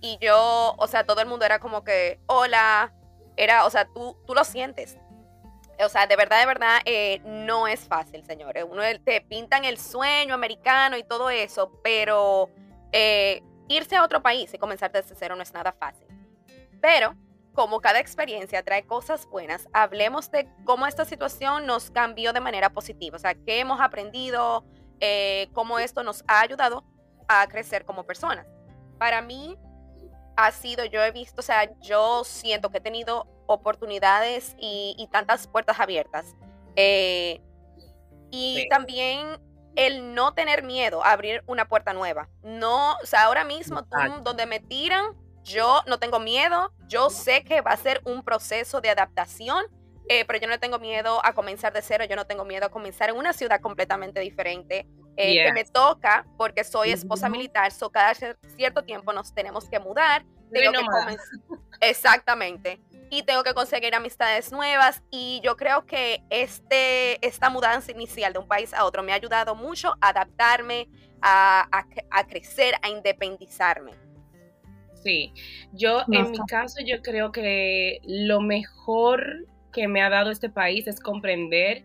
Y 0.00 0.18
yo, 0.20 0.74
o 0.76 0.86
sea, 0.86 1.04
todo 1.04 1.20
el 1.20 1.26
mundo 1.26 1.44
era 1.44 1.58
como 1.58 1.82
que, 1.82 2.20
hola, 2.26 2.92
era, 3.36 3.64
o 3.64 3.70
sea, 3.70 3.86
tú, 3.86 4.16
tú 4.26 4.34
lo 4.34 4.44
sientes 4.44 4.98
o 5.84 5.88
sea, 5.88 6.06
de 6.06 6.16
verdad, 6.16 6.40
de 6.40 6.46
verdad, 6.46 6.78
eh, 6.84 7.20
no 7.24 7.66
es 7.66 7.80
fácil, 7.80 8.24
señores. 8.24 8.64
Uno 8.68 8.82
te 9.04 9.20
pintan 9.20 9.64
el 9.64 9.78
sueño 9.78 10.34
americano 10.34 10.96
y 10.96 11.04
todo 11.04 11.30
eso, 11.30 11.72
pero 11.82 12.50
eh, 12.92 13.42
irse 13.68 13.96
a 13.96 14.04
otro 14.04 14.22
país 14.22 14.52
y 14.54 14.58
comenzar 14.58 14.92
desde 14.92 15.14
cero 15.14 15.36
no 15.36 15.42
es 15.42 15.52
nada 15.52 15.72
fácil. 15.72 16.06
Pero, 16.80 17.14
como 17.52 17.80
cada 17.80 18.00
experiencia 18.00 18.62
trae 18.62 18.84
cosas 18.84 19.26
buenas, 19.26 19.68
hablemos 19.72 20.30
de 20.30 20.48
cómo 20.64 20.86
esta 20.86 21.04
situación 21.04 21.66
nos 21.66 21.90
cambió 21.90 22.32
de 22.32 22.40
manera 22.40 22.70
positiva. 22.70 23.16
O 23.16 23.20
sea, 23.20 23.34
qué 23.34 23.60
hemos 23.60 23.80
aprendido, 23.80 24.64
eh, 25.00 25.48
cómo 25.52 25.78
esto 25.78 26.02
nos 26.02 26.24
ha 26.28 26.40
ayudado 26.40 26.84
a 27.28 27.46
crecer 27.48 27.84
como 27.84 28.04
personas. 28.04 28.46
Para 28.98 29.20
mí, 29.20 29.58
ha 30.36 30.52
sido, 30.52 30.84
yo 30.84 31.02
he 31.02 31.10
visto, 31.10 31.40
o 31.40 31.42
sea, 31.42 31.70
yo 31.80 32.24
siento 32.24 32.70
que 32.70 32.78
he 32.78 32.80
tenido 32.80 33.26
oportunidades 33.46 34.54
y, 34.58 35.08
tantas 35.10 35.46
puertas 35.46 35.80
abiertas. 35.80 36.36
Eh, 36.76 37.40
y 38.30 38.68
también 38.68 39.40
el 39.76 40.14
no 40.14 40.34
tener 40.34 40.62
miedo 40.62 41.04
a 41.04 41.12
abrir 41.12 41.42
una 41.46 41.68
puerta 41.68 41.92
nueva. 41.92 42.28
No, 42.42 42.96
o 43.02 43.06
sea, 43.06 43.24
ahora 43.24 43.44
mismo 43.44 43.82
donde 44.22 44.46
me 44.46 44.60
tiran, 44.60 45.14
yo 45.42 45.82
no 45.86 45.98
tengo 45.98 46.18
miedo, 46.18 46.72
yo 46.88 47.08
sé 47.10 47.44
que 47.44 47.60
va 47.60 47.72
a 47.72 47.76
ser 47.76 48.00
un 48.04 48.22
proceso 48.22 48.80
de 48.80 48.90
adaptación, 48.90 49.64
eh, 50.08 50.24
pero 50.24 50.40
yo 50.40 50.48
no 50.48 50.58
tengo 50.58 50.78
miedo 50.78 51.20
a 51.24 51.34
comenzar 51.34 51.72
de 51.72 51.82
cero, 51.82 52.04
yo 52.08 52.16
no 52.16 52.26
tengo 52.26 52.44
miedo 52.44 52.66
a 52.66 52.70
comenzar 52.70 53.10
en 53.10 53.16
una 53.16 53.32
ciudad 53.32 53.60
completamente 53.60 54.20
diferente, 54.20 54.86
eh, 55.16 55.44
que 55.44 55.52
me 55.52 55.64
toca 55.64 56.26
porque 56.36 56.64
soy 56.64 56.90
esposa 56.90 57.28
militar, 57.28 57.72
so 57.72 57.90
cada 57.90 58.14
cierto 58.14 58.82
tiempo 58.82 59.12
nos 59.12 59.34
tenemos 59.34 59.68
que 59.68 59.78
mudar. 59.78 60.24
Tengo 60.52 60.72
que 60.72 61.16
Exactamente. 61.80 62.80
Y 63.10 63.22
tengo 63.22 63.42
que 63.44 63.54
conseguir 63.54 63.94
amistades 63.94 64.50
nuevas 64.50 65.02
y 65.10 65.40
yo 65.44 65.56
creo 65.56 65.86
que 65.86 66.22
este, 66.28 67.24
esta 67.26 67.50
mudanza 67.50 67.92
inicial 67.92 68.32
de 68.32 68.40
un 68.40 68.48
país 68.48 68.74
a 68.74 68.84
otro 68.84 69.02
me 69.02 69.12
ha 69.12 69.14
ayudado 69.14 69.54
mucho 69.54 69.94
a 70.00 70.08
adaptarme, 70.08 70.88
a, 71.22 71.68
a, 72.10 72.26
crecer, 72.26 72.74
a 72.82 72.88
independizarme. 72.88 73.92
Sí, 75.02 75.32
yo 75.72 76.02
en 76.10 76.32
mi 76.32 76.38
caso 76.48 76.80
yo 76.84 77.00
creo 77.00 77.30
que 77.30 78.00
lo 78.04 78.40
mejor 78.40 79.46
que 79.72 79.86
me 79.86 80.02
ha 80.02 80.10
dado 80.10 80.30
este 80.30 80.50
país 80.50 80.88
es 80.88 80.98
comprender 80.98 81.84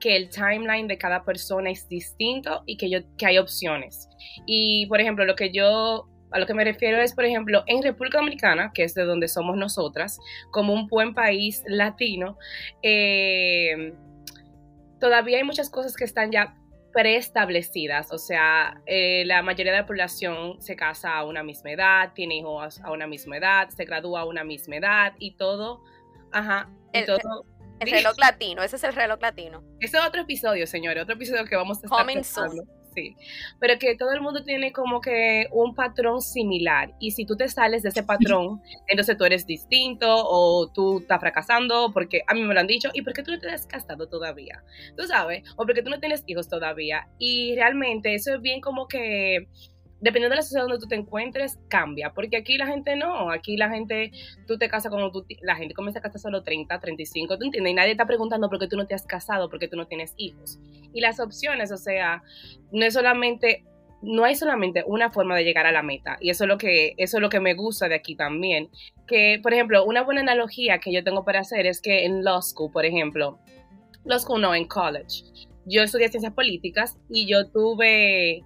que 0.00 0.16
el 0.16 0.30
timeline 0.30 0.88
de 0.88 0.98
cada 0.98 1.24
persona 1.24 1.70
es 1.70 1.88
distinto 1.88 2.62
y 2.66 2.76
que, 2.76 2.90
yo, 2.90 3.00
que 3.16 3.26
hay 3.26 3.38
opciones. 3.38 4.08
Y, 4.46 4.86
por 4.86 5.00
ejemplo, 5.00 5.24
lo 5.24 5.36
que 5.36 5.52
yo 5.52 6.08
a 6.32 6.38
lo 6.38 6.46
que 6.46 6.54
me 6.54 6.64
refiero 6.64 7.00
es, 7.00 7.12
por 7.12 7.24
ejemplo, 7.24 7.64
en 7.66 7.82
República 7.82 8.18
Dominicana, 8.18 8.70
que 8.72 8.84
es 8.84 8.94
de 8.94 9.02
donde 9.02 9.26
somos 9.26 9.56
nosotras, 9.56 10.20
como 10.52 10.72
un 10.72 10.86
buen 10.86 11.12
país 11.12 11.64
latino, 11.66 12.38
eh, 12.82 13.92
todavía 15.00 15.38
hay 15.38 15.44
muchas 15.44 15.68
cosas 15.68 15.96
que 15.96 16.04
están 16.04 16.30
ya 16.30 16.54
preestablecidas, 16.92 18.12
o 18.12 18.18
sea, 18.18 18.80
eh, 18.86 19.24
la 19.26 19.42
mayoría 19.42 19.72
de 19.72 19.78
la 19.78 19.86
población 19.86 20.60
se 20.60 20.76
casa 20.76 21.16
a 21.16 21.24
una 21.24 21.42
misma 21.42 21.72
edad, 21.72 22.12
tiene 22.14 22.36
hijos 22.36 22.80
a 22.80 22.92
una 22.92 23.08
misma 23.08 23.36
edad, 23.36 23.68
se 23.68 23.84
gradúa 23.84 24.20
a 24.20 24.24
una 24.24 24.44
misma 24.44 24.76
edad 24.76 25.14
y 25.18 25.36
todo 25.36 25.82
Ajá. 26.32 26.68
El, 26.92 27.06
reloj 27.80 28.18
latino, 28.18 28.62
ese 28.62 28.76
es 28.76 28.84
el 28.84 28.94
reloj 28.94 29.20
latino. 29.20 29.62
Ese 29.80 29.98
es 29.98 30.04
otro 30.04 30.22
episodio, 30.22 30.66
señores, 30.66 31.02
otro 31.02 31.14
episodio 31.14 31.44
que 31.44 31.56
vamos 31.56 31.78
a 31.78 31.86
estar 31.86 31.98
Coming 31.98 32.22
Sí, 32.94 33.14
pero 33.60 33.78
que 33.78 33.96
todo 33.96 34.12
el 34.12 34.20
mundo 34.20 34.42
tiene 34.42 34.72
como 34.72 35.00
que 35.00 35.46
un 35.52 35.74
patrón 35.74 36.20
similar. 36.20 36.92
Y 36.98 37.12
si 37.12 37.24
tú 37.24 37.36
te 37.36 37.48
sales 37.48 37.82
de 37.82 37.90
ese 37.90 38.02
patrón, 38.02 38.60
entonces 38.88 39.16
tú 39.16 39.24
eres 39.24 39.46
distinto 39.46 40.08
o 40.08 40.70
tú 40.72 40.98
estás 40.98 41.20
fracasando 41.20 41.92
porque 41.92 42.22
a 42.26 42.34
mí 42.34 42.42
me 42.42 42.52
lo 42.52 42.60
han 42.60 42.66
dicho. 42.66 42.90
Y 42.92 43.02
por 43.02 43.12
qué 43.12 43.22
tú 43.22 43.30
no 43.30 43.38
te 43.38 43.48
has 43.48 43.66
casado 43.66 44.08
todavía, 44.08 44.64
tú 44.96 45.04
sabes, 45.04 45.44
o 45.56 45.66
porque 45.66 45.82
tú 45.82 45.90
no 45.90 46.00
tienes 46.00 46.24
hijos 46.26 46.48
todavía 46.48 47.08
y 47.18 47.54
realmente 47.54 48.14
eso 48.14 48.34
es 48.34 48.40
bien 48.40 48.60
como 48.60 48.88
que 48.88 49.46
dependiendo 50.00 50.30
de 50.30 50.36
la 50.36 50.42
sociedad 50.42 50.64
donde 50.64 50.78
tú 50.78 50.88
te 50.88 50.94
encuentres, 50.94 51.58
cambia. 51.68 52.12
Porque 52.12 52.36
aquí 52.36 52.56
la 52.56 52.66
gente 52.66 52.96
no. 52.96 53.30
Aquí 53.30 53.56
la 53.56 53.70
gente, 53.70 54.10
tú 54.46 54.58
te 54.58 54.68
casas 54.68 54.90
cuando 54.90 55.10
tú, 55.10 55.26
la 55.42 55.56
gente 55.56 55.74
comienza 55.74 55.98
a 55.98 56.02
casar 56.02 56.20
solo 56.20 56.42
30, 56.42 56.78
35, 56.80 57.38
¿tú 57.38 57.44
entiendes? 57.44 57.70
Y 57.70 57.74
nadie 57.74 57.92
está 57.92 58.06
preguntando 58.06 58.48
por 58.48 58.58
qué 58.58 58.66
tú 58.66 58.76
no 58.76 58.86
te 58.86 58.94
has 58.94 59.06
casado, 59.06 59.48
por 59.50 59.58
qué 59.58 59.68
tú 59.68 59.76
no 59.76 59.86
tienes 59.86 60.14
hijos. 60.16 60.58
Y 60.92 61.00
las 61.00 61.20
opciones, 61.20 61.70
o 61.72 61.76
sea, 61.76 62.22
no 62.72 62.84
es 62.84 62.94
solamente, 62.94 63.64
no 64.02 64.24
hay 64.24 64.34
solamente 64.34 64.82
una 64.86 65.10
forma 65.10 65.36
de 65.36 65.44
llegar 65.44 65.66
a 65.66 65.72
la 65.72 65.82
meta. 65.82 66.16
Y 66.20 66.30
eso 66.30 66.44
es 66.44 66.48
lo 66.48 66.58
que, 66.58 66.94
eso 66.96 67.18
es 67.18 67.20
lo 67.20 67.28
que 67.28 67.40
me 67.40 67.54
gusta 67.54 67.88
de 67.88 67.94
aquí 67.94 68.16
también. 68.16 68.70
Que, 69.06 69.38
por 69.42 69.52
ejemplo, 69.52 69.84
una 69.84 70.02
buena 70.02 70.22
analogía 70.22 70.78
que 70.78 70.92
yo 70.92 71.04
tengo 71.04 71.24
para 71.24 71.40
hacer 71.40 71.66
es 71.66 71.80
que 71.80 72.04
en 72.06 72.24
law 72.24 72.40
school, 72.42 72.72
por 72.72 72.86
ejemplo, 72.86 73.38
law 74.04 74.18
school 74.18 74.40
no, 74.40 74.54
en 74.54 74.66
college, 74.66 75.24
yo 75.66 75.82
estudié 75.82 76.08
ciencias 76.08 76.32
políticas 76.32 76.96
y 77.10 77.26
yo 77.26 77.50
tuve 77.50 78.42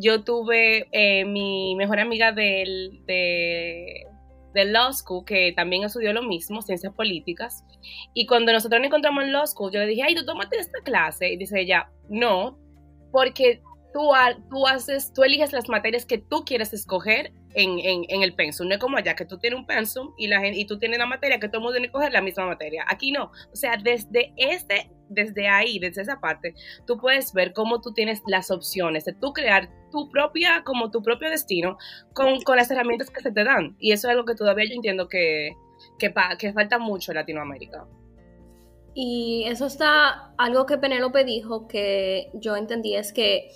yo 0.00 0.24
tuve 0.24 0.88
eh, 0.92 1.24
mi 1.24 1.74
mejor 1.76 2.00
amiga 2.00 2.32
del, 2.32 3.02
de, 3.06 4.06
Law 4.54 4.92
School, 4.92 5.24
que 5.24 5.52
también 5.54 5.84
estudió 5.84 6.12
lo 6.12 6.22
mismo, 6.22 6.62
ciencias 6.62 6.92
políticas. 6.94 7.64
Y 8.14 8.26
cuando 8.26 8.52
nosotros 8.52 8.80
nos 8.80 8.88
encontramos 8.88 9.24
en 9.24 9.32
Law 9.32 9.46
School, 9.46 9.72
yo 9.72 9.80
le 9.80 9.86
dije, 9.86 10.02
ay, 10.02 10.14
tú 10.14 10.24
tómate 10.24 10.58
esta 10.58 10.80
clase. 10.82 11.30
Y 11.30 11.36
dice 11.36 11.60
ella, 11.60 11.90
no, 12.08 12.58
porque 13.12 13.62
tú, 13.92 14.66
haces, 14.66 15.12
tú 15.12 15.22
eliges 15.22 15.52
las 15.52 15.68
materias 15.68 16.04
que 16.04 16.18
tú 16.18 16.44
quieres 16.44 16.72
escoger 16.72 17.32
en, 17.54 17.78
en, 17.82 18.22
el 18.22 18.34
pensum. 18.34 18.68
No 18.68 18.74
es 18.74 18.80
como 18.80 18.96
allá, 18.96 19.14
que 19.14 19.24
tú 19.24 19.38
tienes 19.38 19.58
un 19.58 19.66
pensum 19.66 20.12
y, 20.16 20.28
la 20.28 20.46
y 20.46 20.64
tú 20.66 20.78
tienes 20.78 20.98
la 20.98 21.06
materia 21.06 21.40
que 21.40 21.48
todo 21.48 21.58
el 21.58 21.62
mundo 21.62 21.74
tiene 21.74 21.88
que 21.88 21.92
coger 21.92 22.12
la 22.12 22.20
misma 22.20 22.46
materia. 22.46 22.84
Aquí 22.88 23.10
no. 23.10 23.32
O 23.52 23.56
sea, 23.56 23.76
desde, 23.76 24.32
este, 24.36 24.90
desde 25.08 25.48
ahí, 25.48 25.78
desde 25.78 26.02
esa 26.02 26.20
parte, 26.20 26.54
tú 26.86 26.98
puedes 26.98 27.32
ver 27.32 27.52
cómo 27.52 27.80
tú 27.80 27.92
tienes 27.92 28.22
las 28.26 28.50
opciones 28.50 29.04
de 29.04 29.12
tú 29.12 29.32
crear 29.32 29.68
tu 29.90 30.08
propia, 30.10 30.62
como 30.64 30.90
tu 30.90 31.02
propio 31.02 31.30
destino 31.30 31.76
con, 32.12 32.40
con 32.42 32.56
las 32.56 32.70
herramientas 32.70 33.10
que 33.10 33.20
se 33.20 33.32
te 33.32 33.44
dan. 33.44 33.76
Y 33.80 33.92
eso 33.92 34.08
es 34.08 34.12
algo 34.12 34.24
que 34.24 34.34
todavía 34.34 34.66
yo 34.68 34.74
entiendo 34.74 35.08
que, 35.08 35.56
que, 35.98 36.12
que 36.38 36.52
falta 36.52 36.78
mucho 36.78 37.10
en 37.12 37.16
Latinoamérica. 37.16 37.86
Y 38.94 39.44
eso 39.46 39.66
está, 39.66 40.34
algo 40.36 40.66
que 40.66 40.78
Penélope 40.78 41.24
dijo 41.24 41.68
que 41.68 42.30
yo 42.34 42.56
entendí 42.56 42.96
es 42.96 43.12
que 43.12 43.50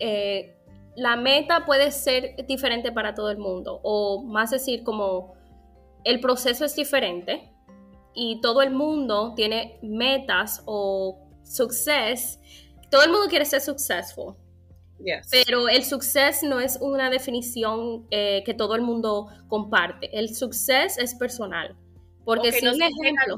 eh, 0.00 0.56
la 0.96 1.16
meta 1.16 1.64
puede 1.64 1.92
ser 1.92 2.34
diferente 2.46 2.90
para 2.92 3.14
todo 3.14 3.30
el 3.30 3.38
mundo, 3.38 3.80
o 3.82 4.24
más 4.24 4.50
decir 4.50 4.82
como 4.82 5.34
el 6.04 6.20
proceso 6.20 6.64
es 6.64 6.74
diferente 6.74 7.52
y 8.14 8.40
todo 8.40 8.62
el 8.62 8.72
mundo 8.72 9.34
tiene 9.36 9.78
metas 9.82 10.62
o 10.66 11.20
success. 11.44 12.40
Todo 12.90 13.02
el 13.04 13.10
mundo 13.10 13.28
quiere 13.28 13.44
ser 13.44 13.60
successful. 13.60 14.34
Pero 15.30 15.68
el 15.68 15.84
success 15.84 16.42
no 16.42 16.58
es 16.58 16.78
una 16.80 17.08
definición 17.10 18.06
eh, 18.10 18.42
que 18.44 18.54
todo 18.54 18.74
el 18.74 18.82
mundo 18.82 19.28
comparte. 19.46 20.10
El 20.18 20.34
success 20.34 20.98
es 20.98 21.14
personal. 21.14 21.76
Porque 22.24 22.50
si 22.52 22.66
un 22.66 22.82
ejemplo 22.82 23.36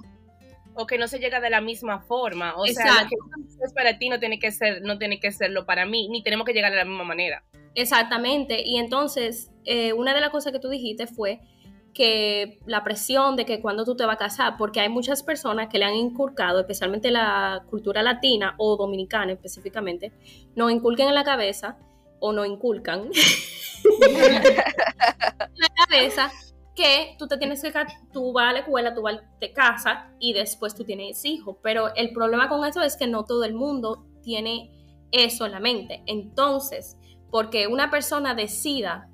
o 0.74 0.86
que 0.86 0.98
no 0.98 1.08
se 1.08 1.18
llega 1.18 1.40
de 1.40 1.50
la 1.50 1.60
misma 1.60 2.00
forma. 2.00 2.54
O 2.56 2.66
sea, 2.66 3.02
lo 3.02 3.08
que 3.08 3.16
es 3.64 3.72
para 3.72 3.98
ti 3.98 4.08
no 4.08 4.18
tiene 4.18 4.38
que 4.38 4.50
ser, 4.50 4.82
no 4.82 4.98
tiene 4.98 5.20
que 5.20 5.32
serlo 5.32 5.66
para 5.66 5.86
mí, 5.86 6.08
ni 6.08 6.22
tenemos 6.22 6.46
que 6.46 6.52
llegar 6.52 6.70
de 6.70 6.78
la 6.78 6.84
misma 6.84 7.04
manera. 7.04 7.44
Exactamente. 7.74 8.62
Y 8.64 8.78
entonces, 8.78 9.50
eh, 9.64 9.92
una 9.92 10.14
de 10.14 10.20
las 10.20 10.30
cosas 10.30 10.52
que 10.52 10.58
tú 10.58 10.68
dijiste 10.68 11.06
fue 11.06 11.40
que 11.92 12.58
la 12.66 12.84
presión 12.84 13.36
de 13.36 13.44
que 13.44 13.60
cuando 13.60 13.84
tú 13.84 13.96
te 13.96 14.06
vas 14.06 14.14
a 14.14 14.18
casar, 14.18 14.56
porque 14.56 14.80
hay 14.80 14.88
muchas 14.88 15.22
personas 15.22 15.68
que 15.68 15.78
le 15.78 15.84
han 15.84 15.94
inculcado, 15.94 16.60
especialmente 16.60 17.10
la 17.10 17.64
cultura 17.68 18.02
latina 18.02 18.54
o 18.58 18.76
dominicana 18.76 19.32
específicamente, 19.32 20.12
nos 20.54 20.70
inculquen 20.70 21.08
en 21.08 21.14
la 21.14 21.24
cabeza 21.24 21.78
o 22.20 22.32
no 22.32 22.44
inculcan 22.44 23.10
en 24.00 24.32
la 25.56 25.68
cabeza 25.86 26.30
que 26.80 27.16
tú 27.18 27.28
te 27.28 27.36
tienes 27.36 27.62
que, 27.62 27.70
tú 28.12 28.32
vas 28.32 28.50
a 28.50 28.52
la 28.54 28.58
escuela, 28.60 28.94
tú 28.94 29.02
vas, 29.02 29.20
te 29.38 29.52
casas 29.52 30.06
y 30.18 30.32
después 30.32 30.74
tú 30.74 30.84
tienes 30.84 31.24
hijos. 31.24 31.56
Pero 31.62 31.94
el 31.94 32.12
problema 32.12 32.48
con 32.48 32.64
eso 32.64 32.80
es 32.80 32.96
que 32.96 33.06
no 33.06 33.24
todo 33.24 33.44
el 33.44 33.54
mundo 33.54 34.06
tiene 34.22 34.70
eso 35.12 35.44
en 35.44 35.52
la 35.52 35.60
mente. 35.60 36.02
Entonces, 36.06 36.96
porque 37.30 37.66
una 37.66 37.90
persona 37.90 38.34
decida 38.34 39.08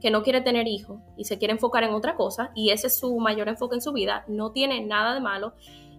que 0.00 0.10
no 0.10 0.22
quiere 0.22 0.40
tener 0.40 0.66
hijos 0.66 1.02
y 1.18 1.24
se 1.24 1.38
quiere 1.38 1.52
enfocar 1.52 1.84
en 1.84 1.92
otra 1.92 2.16
cosa 2.16 2.52
y 2.54 2.70
ese 2.70 2.86
es 2.86 2.98
su 2.98 3.18
mayor 3.18 3.48
enfoque 3.48 3.74
en 3.74 3.82
su 3.82 3.92
vida, 3.92 4.24
no 4.28 4.52
tiene 4.52 4.80
nada 4.84 5.14
de 5.14 5.20
malo 5.20 5.54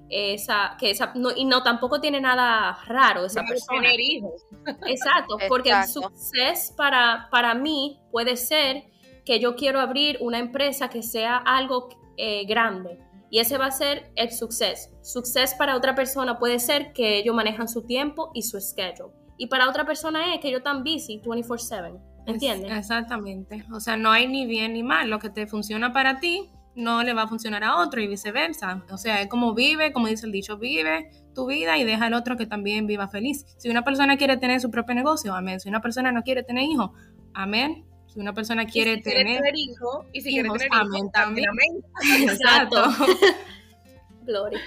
esa 0.10 0.76
que 0.78 0.90
esa 0.90 1.14
no, 1.16 1.30
y 1.34 1.46
no 1.46 1.64
tampoco 1.64 2.02
tiene 2.02 2.20
nada 2.20 2.78
raro 2.86 3.26
esa 3.26 3.44
persona. 3.44 3.82
tener 3.82 4.00
hijos. 4.00 4.44
Exacto, 4.86 5.38
porque 5.48 5.70
el 5.70 5.86
suceso 5.86 6.76
para 6.76 7.30
para 7.32 7.54
mí 7.54 8.02
puede 8.12 8.36
ser 8.36 8.91
que 9.26 9.40
yo 9.40 9.56
quiero 9.56 9.80
abrir 9.80 10.18
una 10.22 10.40
empresa 10.40 10.90
que 10.90 11.04
sea 11.04 11.38
algo 11.38 11.90
eh, 12.18 12.46
grande. 12.46 13.00
Y 13.30 13.40
ese 13.40 13.58
va 13.58 13.68
a 13.68 13.72
ser 13.72 14.12
el 14.16 14.32
suceso. 14.32 14.90
Suceso 15.02 15.56
para 15.58 15.78
otra 15.78 15.96
persona 15.96 16.38
puede 16.38 16.60
ser 16.60 16.92
que 16.94 17.18
ellos 17.18 17.34
manejan 17.34 17.70
su 17.70 17.84
tiempo 17.86 18.32
y 18.34 18.44
su 18.44 18.60
schedule. 18.60 19.14
Y 19.38 19.48
para 19.48 19.70
otra 19.70 19.86
persona 19.86 20.36
es 20.36 20.42
que 20.42 20.50
ellos 20.50 20.60
están 20.60 20.84
busy 20.84 21.22
24/7. 21.22 22.00
¿Entiendes? 22.28 22.72
exactamente. 22.72 23.66
O 23.74 23.80
sea, 23.80 23.98
no 23.98 24.12
hay 24.12 24.28
ni 24.28 24.46
bien 24.46 24.74
ni 24.74 24.84
mal. 24.84 25.10
Lo 25.10 25.20
que 25.20 25.30
te 25.30 25.48
funciona 25.48 25.92
para 25.94 26.20
ti 26.20 26.52
no 26.76 27.04
le 27.04 27.14
va 27.14 27.24
a 27.24 27.28
funcionar 27.28 27.64
a 27.64 27.78
otro 27.78 28.02
y 28.02 28.08
viceversa. 28.08 28.84
O 28.92 28.98
sea, 28.98 29.22
es 29.22 29.28
como 29.28 29.54
vive, 29.54 29.92
como 29.92 30.08
dice 30.08 30.26
el 30.26 30.32
dicho, 30.32 30.58
vive 30.58 31.10
tu 31.34 31.48
vida 31.48 31.78
y 31.78 31.84
deja 31.84 32.06
al 32.06 32.14
otro 32.14 32.38
que 32.38 32.46
también 32.46 32.88
viva 32.88 33.08
feliz. 33.08 33.46
Si 33.58 33.70
una 33.70 33.84
persona 33.84 34.18
quiere 34.18 34.38
tener 34.38 34.62
su 34.62 34.70
propio 34.70 34.96
negocio, 34.96 35.34
amén. 35.34 35.60
Si 35.60 35.70
una 35.70 35.82
persona 35.82 36.12
no 36.12 36.22
quiere 36.22 36.44
tener 36.44 36.64
hijos, 36.64 36.92
amén. 37.34 37.86
Si 38.14 38.20
una 38.20 38.34
persona 38.34 38.66
quiere, 38.66 38.98
tener, 38.98 39.42
hijos 39.56 40.06
y 40.12 40.22
si 40.22 40.32
quiere 40.32 40.50
tener 40.50 40.68
hijos, 40.74 41.12
también. 41.14 41.50
Exacto. 42.22 42.84
Gloria. 44.24 44.60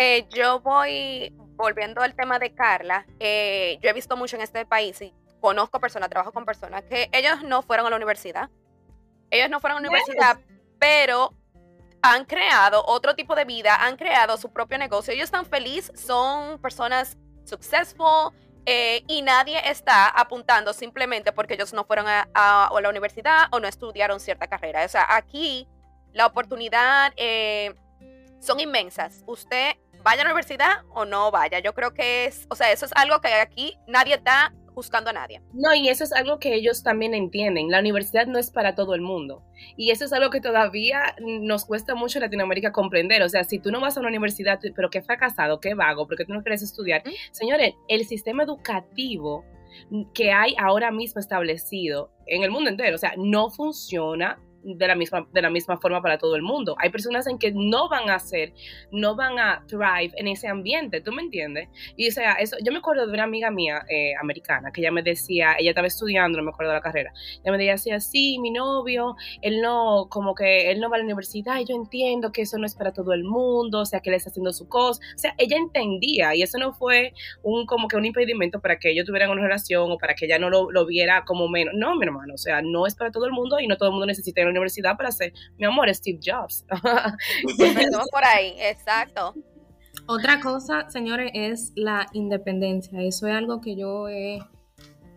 Eh, 0.00 0.26
yo 0.30 0.60
voy, 0.60 1.34
volviendo 1.56 2.00
al 2.00 2.14
tema 2.14 2.38
de 2.38 2.54
Carla, 2.54 3.04
eh, 3.18 3.78
yo 3.82 3.90
he 3.90 3.92
visto 3.92 4.16
mucho 4.16 4.36
en 4.36 4.42
este 4.42 4.64
país 4.64 5.02
y 5.02 5.12
conozco 5.40 5.80
personas, 5.80 6.08
trabajo 6.08 6.32
con 6.32 6.46
personas 6.46 6.82
que 6.84 7.10
ellos 7.12 7.42
no 7.42 7.60
fueron 7.60 7.86
a 7.86 7.90
la 7.90 7.96
universidad. 7.96 8.48
Ellos 9.30 9.50
no 9.50 9.60
fueron 9.60 9.78
a 9.78 9.80
la 9.82 9.88
universidad, 9.88 10.38
pero 10.78 11.34
han 12.00 12.24
creado 12.24 12.82
otro 12.86 13.14
tipo 13.14 13.34
de 13.34 13.44
vida, 13.44 13.84
han 13.84 13.96
creado 13.96 14.38
su 14.38 14.50
propio 14.50 14.78
negocio. 14.78 15.12
Ellos 15.12 15.24
están 15.24 15.44
felices, 15.44 15.92
son 16.00 16.58
personas 16.58 17.18
successful, 17.44 18.32
eh, 18.70 19.02
y 19.06 19.22
nadie 19.22 19.58
está 19.64 20.08
apuntando 20.08 20.74
simplemente 20.74 21.32
porque 21.32 21.54
ellos 21.54 21.72
no 21.72 21.84
fueron 21.84 22.04
a, 22.06 22.70
la 22.82 22.88
universidad 22.90 23.46
o 23.50 23.60
no 23.60 23.66
estudiaron 23.66 24.20
cierta 24.20 24.46
carrera. 24.46 24.84
O 24.84 24.88
sea, 24.88 25.06
aquí 25.08 25.66
la 26.12 26.26
oportunidad 26.26 27.14
eh, 27.16 27.74
son 28.40 28.60
inmensas. 28.60 29.22
Usted 29.26 29.76
vaya 30.02 30.20
a 30.20 30.24
la 30.24 30.32
universidad 30.32 30.82
o 30.90 31.06
no 31.06 31.30
vaya. 31.30 31.60
Yo 31.60 31.72
creo 31.72 31.94
que 31.94 32.26
es, 32.26 32.46
o 32.50 32.56
sea, 32.56 32.70
eso 32.70 32.84
es 32.84 32.92
algo 32.94 33.22
que 33.22 33.32
aquí 33.32 33.78
nadie 33.86 34.16
está 34.16 34.52
buscando 34.78 35.10
a 35.10 35.12
nadie. 35.12 35.42
No, 35.52 35.74
y 35.74 35.88
eso 35.88 36.04
es 36.04 36.12
algo 36.12 36.38
que 36.38 36.54
ellos 36.54 36.84
también 36.84 37.12
entienden. 37.12 37.68
La 37.68 37.80
universidad 37.80 38.26
no 38.26 38.38
es 38.38 38.52
para 38.52 38.76
todo 38.76 38.94
el 38.94 39.00
mundo. 39.00 39.42
Y 39.76 39.90
eso 39.90 40.04
es 40.04 40.12
algo 40.12 40.30
que 40.30 40.40
todavía 40.40 41.16
nos 41.20 41.64
cuesta 41.64 41.96
mucho 41.96 42.18
en 42.18 42.22
Latinoamérica 42.22 42.70
comprender. 42.70 43.22
O 43.22 43.28
sea, 43.28 43.42
si 43.42 43.58
tú 43.58 43.72
no 43.72 43.80
vas 43.80 43.96
a 43.96 44.00
una 44.00 44.08
universidad, 44.08 44.60
pero 44.76 44.88
qué 44.88 45.02
fracasado, 45.02 45.58
qué 45.58 45.74
vago, 45.74 46.06
porque 46.06 46.24
tú 46.24 46.32
no 46.32 46.42
quieres 46.42 46.62
estudiar. 46.62 47.02
Señores, 47.32 47.74
el 47.88 48.06
sistema 48.06 48.44
educativo 48.44 49.44
que 50.14 50.30
hay 50.30 50.54
ahora 50.58 50.92
mismo 50.92 51.20
establecido 51.20 52.10
en 52.26 52.44
el 52.44 52.50
mundo 52.50 52.70
entero, 52.70 52.94
o 52.94 52.98
sea, 52.98 53.14
no 53.16 53.50
funciona 53.50 54.38
de 54.76 54.86
la 54.86 54.94
misma, 54.94 55.26
de 55.32 55.42
la 55.42 55.50
misma 55.50 55.78
forma 55.78 56.02
para 56.02 56.18
todo 56.18 56.36
el 56.36 56.42
mundo. 56.42 56.76
Hay 56.78 56.90
personas 56.90 57.26
en 57.26 57.38
que 57.38 57.52
no 57.52 57.88
van 57.88 58.10
a 58.10 58.18
ser, 58.18 58.52
no 58.90 59.14
van 59.16 59.38
a 59.38 59.64
thrive 59.66 60.12
en 60.16 60.28
ese 60.28 60.48
ambiente, 60.48 61.00
¿tú 61.00 61.12
me 61.12 61.22
entiendes? 61.22 61.68
Y 61.96 62.08
o 62.08 62.12
sea, 62.12 62.34
eso, 62.34 62.56
yo 62.62 62.72
me 62.72 62.78
acuerdo 62.78 63.06
de 63.06 63.12
una 63.12 63.24
amiga 63.24 63.50
mía 63.50 63.82
eh, 63.88 64.12
americana 64.20 64.70
que 64.72 64.80
ella 64.80 64.90
me 64.90 65.02
decía, 65.02 65.54
ella 65.58 65.70
estaba 65.70 65.86
estudiando, 65.86 66.38
no 66.38 66.44
me 66.44 66.50
acuerdo 66.50 66.72
de 66.72 66.78
la 66.78 66.82
carrera, 66.82 67.12
ella 67.42 67.56
me 67.56 67.58
decía, 67.58 68.00
sí, 68.00 68.38
mi 68.40 68.50
novio, 68.50 69.16
él 69.42 69.60
no, 69.60 70.06
como 70.10 70.34
que 70.34 70.70
él 70.70 70.80
no 70.80 70.90
va 70.90 70.96
a 70.96 70.98
la 70.98 71.04
universidad 71.04 71.60
y 71.60 71.64
yo 71.64 71.74
entiendo 71.74 72.32
que 72.32 72.42
eso 72.42 72.58
no 72.58 72.66
es 72.66 72.74
para 72.74 72.92
todo 72.92 73.12
el 73.12 73.24
mundo, 73.24 73.80
o 73.80 73.86
sea, 73.86 74.00
que 74.00 74.10
él 74.10 74.16
está 74.16 74.30
haciendo 74.30 74.52
su 74.52 74.68
cosa, 74.68 75.00
o 75.14 75.18
sea, 75.18 75.34
ella 75.38 75.56
entendía 75.56 76.34
y 76.34 76.42
eso 76.42 76.58
no 76.58 76.72
fue 76.72 77.12
un 77.42 77.66
como 77.66 77.88
que 77.88 77.96
un 77.96 78.04
impedimento 78.04 78.60
para 78.60 78.78
que 78.78 78.90
ellos 78.90 79.06
tuvieran 79.06 79.30
una 79.30 79.42
relación 79.42 79.90
o 79.90 79.98
para 79.98 80.14
que 80.14 80.26
ella 80.26 80.38
no 80.38 80.50
lo, 80.50 80.70
lo 80.70 80.86
viera 80.86 81.24
como 81.24 81.48
menos, 81.48 81.74
no, 81.76 81.96
mi 81.96 82.04
hermano, 82.04 82.34
o 82.34 82.38
sea, 82.38 82.62
no 82.62 82.86
es 82.86 82.94
para 82.94 83.10
todo 83.10 83.26
el 83.26 83.32
mundo 83.32 83.58
y 83.60 83.66
no 83.66 83.76
todo 83.76 83.88
el 83.88 83.92
mundo 83.92 84.06
necesita 84.06 84.42
una 84.46 84.57
universidad 84.58 84.96
para 84.96 85.10
ser, 85.10 85.32
mi 85.56 85.64
amor, 85.64 85.92
Steve 85.94 86.18
Jobs. 86.24 86.64
Empezamos 87.58 88.08
por 88.10 88.24
ahí, 88.24 88.54
exacto. 88.58 89.34
Otra 90.06 90.40
cosa, 90.40 90.88
señores, 90.90 91.30
es 91.34 91.72
la 91.74 92.06
independencia. 92.12 93.02
Eso 93.02 93.26
es 93.26 93.34
algo 93.34 93.60
que 93.60 93.76
yo 93.76 94.06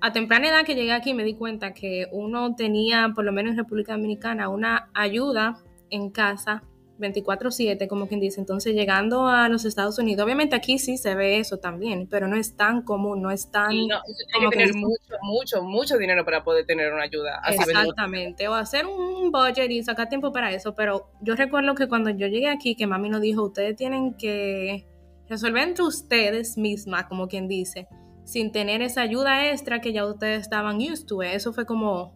a 0.02 0.12
temprana 0.12 0.50
edad 0.50 0.66
que 0.66 0.74
llegué 0.74 0.92
aquí 0.94 1.14
me 1.14 1.24
di 1.24 1.36
cuenta 1.36 1.74
que 1.74 2.08
uno 2.12 2.56
tenía, 2.56 3.12
por 3.14 3.24
lo 3.24 3.32
menos 3.32 3.52
en 3.52 3.58
República 3.60 3.94
Dominicana, 3.94 4.50
una 4.50 4.90
ayuda 4.94 5.60
en 5.92 6.10
casa 6.10 6.64
24/7, 7.02 7.88
como 7.88 8.08
quien 8.08 8.20
dice. 8.20 8.40
Entonces, 8.40 8.74
llegando 8.74 9.28
a 9.28 9.50
los 9.50 9.66
Estados 9.66 9.98
Unidos, 9.98 10.24
obviamente 10.24 10.56
aquí 10.56 10.80
sí 10.80 10.98
se 10.98 11.16
ve 11.16 11.40
eso 11.40 11.58
también, 11.58 12.08
pero 12.08 12.28
no 12.28 12.38
es 12.38 12.56
tan 12.56 12.84
común, 12.84 13.22
no 13.22 13.32
es 13.32 13.52
tan... 13.52 13.76
no, 13.88 14.02
que 14.40 14.58
tener 14.58 14.74
mucho, 14.76 15.16
mucho, 15.22 15.64
mucho 15.64 15.98
dinero 15.98 16.24
para 16.24 16.44
poder 16.44 16.66
tener 16.66 16.94
una 16.94 17.04
ayuda. 17.04 17.40
Así 17.44 17.58
Exactamente, 17.60 18.48
o 18.48 18.54
hacer 18.54 18.86
un 18.86 19.32
budget 19.32 19.70
y 19.72 19.84
sacar 19.84 20.10
tiempo 20.10 20.32
para 20.32 20.52
eso, 20.52 20.76
pero 20.76 21.10
yo 21.22 21.36
recuerdo 21.36 21.76
que 21.76 21.88
cuando 21.88 22.10
yo 22.10 22.28
llegué 22.28 22.50
aquí, 22.50 22.76
que 22.76 22.88
mami 22.88 23.10
nos 23.10 23.22
dijo, 23.22 23.44
ustedes 23.44 23.76
tienen 23.76 24.14
que 24.14 24.86
resolver 25.28 25.64
entre 25.64 25.86
ustedes 25.86 26.58
mismas, 26.58 27.06
como 27.06 27.28
quien 27.28 27.48
dice, 27.48 27.88
sin 28.26 28.52
tener 28.52 28.82
esa 28.82 29.02
ayuda 29.02 29.50
extra 29.50 29.82
que 29.82 29.94
ya 29.94 30.06
ustedes 30.06 30.42
estaban 30.42 30.78
used 30.78 31.06
to. 31.06 31.24
Eso 31.24 31.54
fue 31.54 31.66
como, 31.66 32.14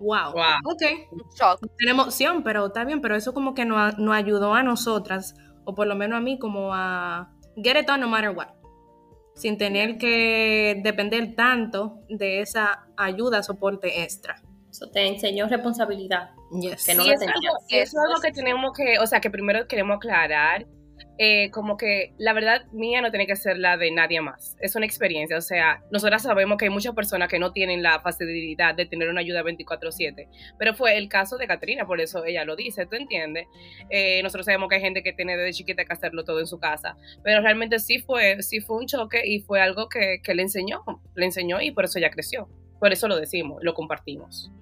Wow. 0.00 0.34
Ok. 0.64 0.82
Shock. 1.34 1.60
Tenemos 1.76 2.06
opción, 2.06 2.42
pero 2.42 2.66
está 2.66 2.84
bien, 2.84 3.00
pero 3.00 3.16
eso 3.16 3.34
como 3.34 3.54
que 3.54 3.64
nos, 3.64 3.94
ayudó 4.12 4.54
a 4.54 4.62
nosotras, 4.62 5.34
o 5.64 5.74
por 5.74 5.86
lo 5.86 5.94
menos 5.94 6.18
a 6.18 6.20
mí, 6.20 6.38
como 6.38 6.72
a 6.72 7.32
get 7.56 7.76
it 7.76 7.86
done 7.86 8.00
no 8.00 8.08
matter 8.08 8.30
what. 8.30 8.48
Sin 9.34 9.56
tener 9.56 9.98
que 9.98 10.80
depender 10.82 11.34
tanto 11.36 12.00
de 12.08 12.40
esa 12.40 12.86
ayuda, 12.96 13.42
soporte 13.42 14.02
extra. 14.02 14.42
Eso 14.70 14.88
te 14.90 15.06
enseñó 15.06 15.48
responsabilidad. 15.48 16.30
Yes. 16.60 16.86
Que 16.86 16.94
no 16.94 17.02
sí, 17.02 17.10
eso 17.10 17.56
es 17.68 17.94
algo 17.96 18.20
que 18.20 18.32
tenemos 18.32 18.72
que, 18.76 18.98
o 18.98 19.06
sea, 19.06 19.20
que 19.20 19.30
primero 19.30 19.66
queremos 19.68 19.96
aclarar 19.96 20.66
eh, 21.20 21.50
como 21.50 21.76
que 21.76 22.12
la 22.16 22.32
verdad 22.32 22.66
mía 22.70 23.02
no 23.02 23.10
tiene 23.10 23.26
que 23.26 23.34
ser 23.34 23.58
la 23.58 23.76
de 23.76 23.90
nadie 23.90 24.20
más. 24.20 24.56
Es 24.60 24.76
una 24.76 24.86
experiencia, 24.86 25.36
o 25.36 25.40
sea, 25.40 25.82
nosotras 25.90 26.22
sabemos 26.22 26.58
que 26.58 26.66
hay 26.66 26.70
muchas 26.70 26.94
personas 26.94 27.28
que 27.28 27.40
no 27.40 27.52
tienen 27.52 27.82
la 27.82 27.98
facilidad 28.00 28.76
de 28.76 28.86
tener 28.86 29.08
una 29.08 29.20
ayuda 29.20 29.42
24/7, 29.42 30.28
pero 30.58 30.74
fue 30.74 30.96
el 30.96 31.08
caso 31.08 31.36
de 31.36 31.48
Catrina, 31.48 31.86
por 31.86 32.00
eso 32.00 32.24
ella 32.24 32.44
lo 32.44 32.54
dice, 32.54 32.86
¿tú 32.86 32.94
entiendes? 32.94 33.48
Eh, 33.90 34.22
nosotros 34.22 34.46
sabemos 34.46 34.68
que 34.68 34.76
hay 34.76 34.80
gente 34.80 35.02
que 35.02 35.12
tiene 35.12 35.36
desde 35.36 35.58
chiquita 35.58 35.84
que 35.84 35.92
hacerlo 35.92 36.22
todo 36.24 36.38
en 36.38 36.46
su 36.46 36.60
casa, 36.60 36.96
pero 37.24 37.40
realmente 37.40 37.80
sí 37.80 37.98
fue, 37.98 38.40
sí 38.42 38.60
fue 38.60 38.76
un 38.76 38.86
choque 38.86 39.22
y 39.26 39.40
fue 39.40 39.60
algo 39.60 39.88
que, 39.88 40.20
que 40.22 40.34
le 40.34 40.42
enseñó, 40.42 40.84
le 41.16 41.24
enseñó 41.24 41.60
y 41.60 41.72
por 41.72 41.84
eso 41.84 41.98
ella 41.98 42.10
creció. 42.10 42.48
Por 42.78 42.92
eso 42.92 43.08
lo 43.08 43.16
decimos, 43.16 43.58
lo 43.62 43.74
compartimos. 43.74 44.52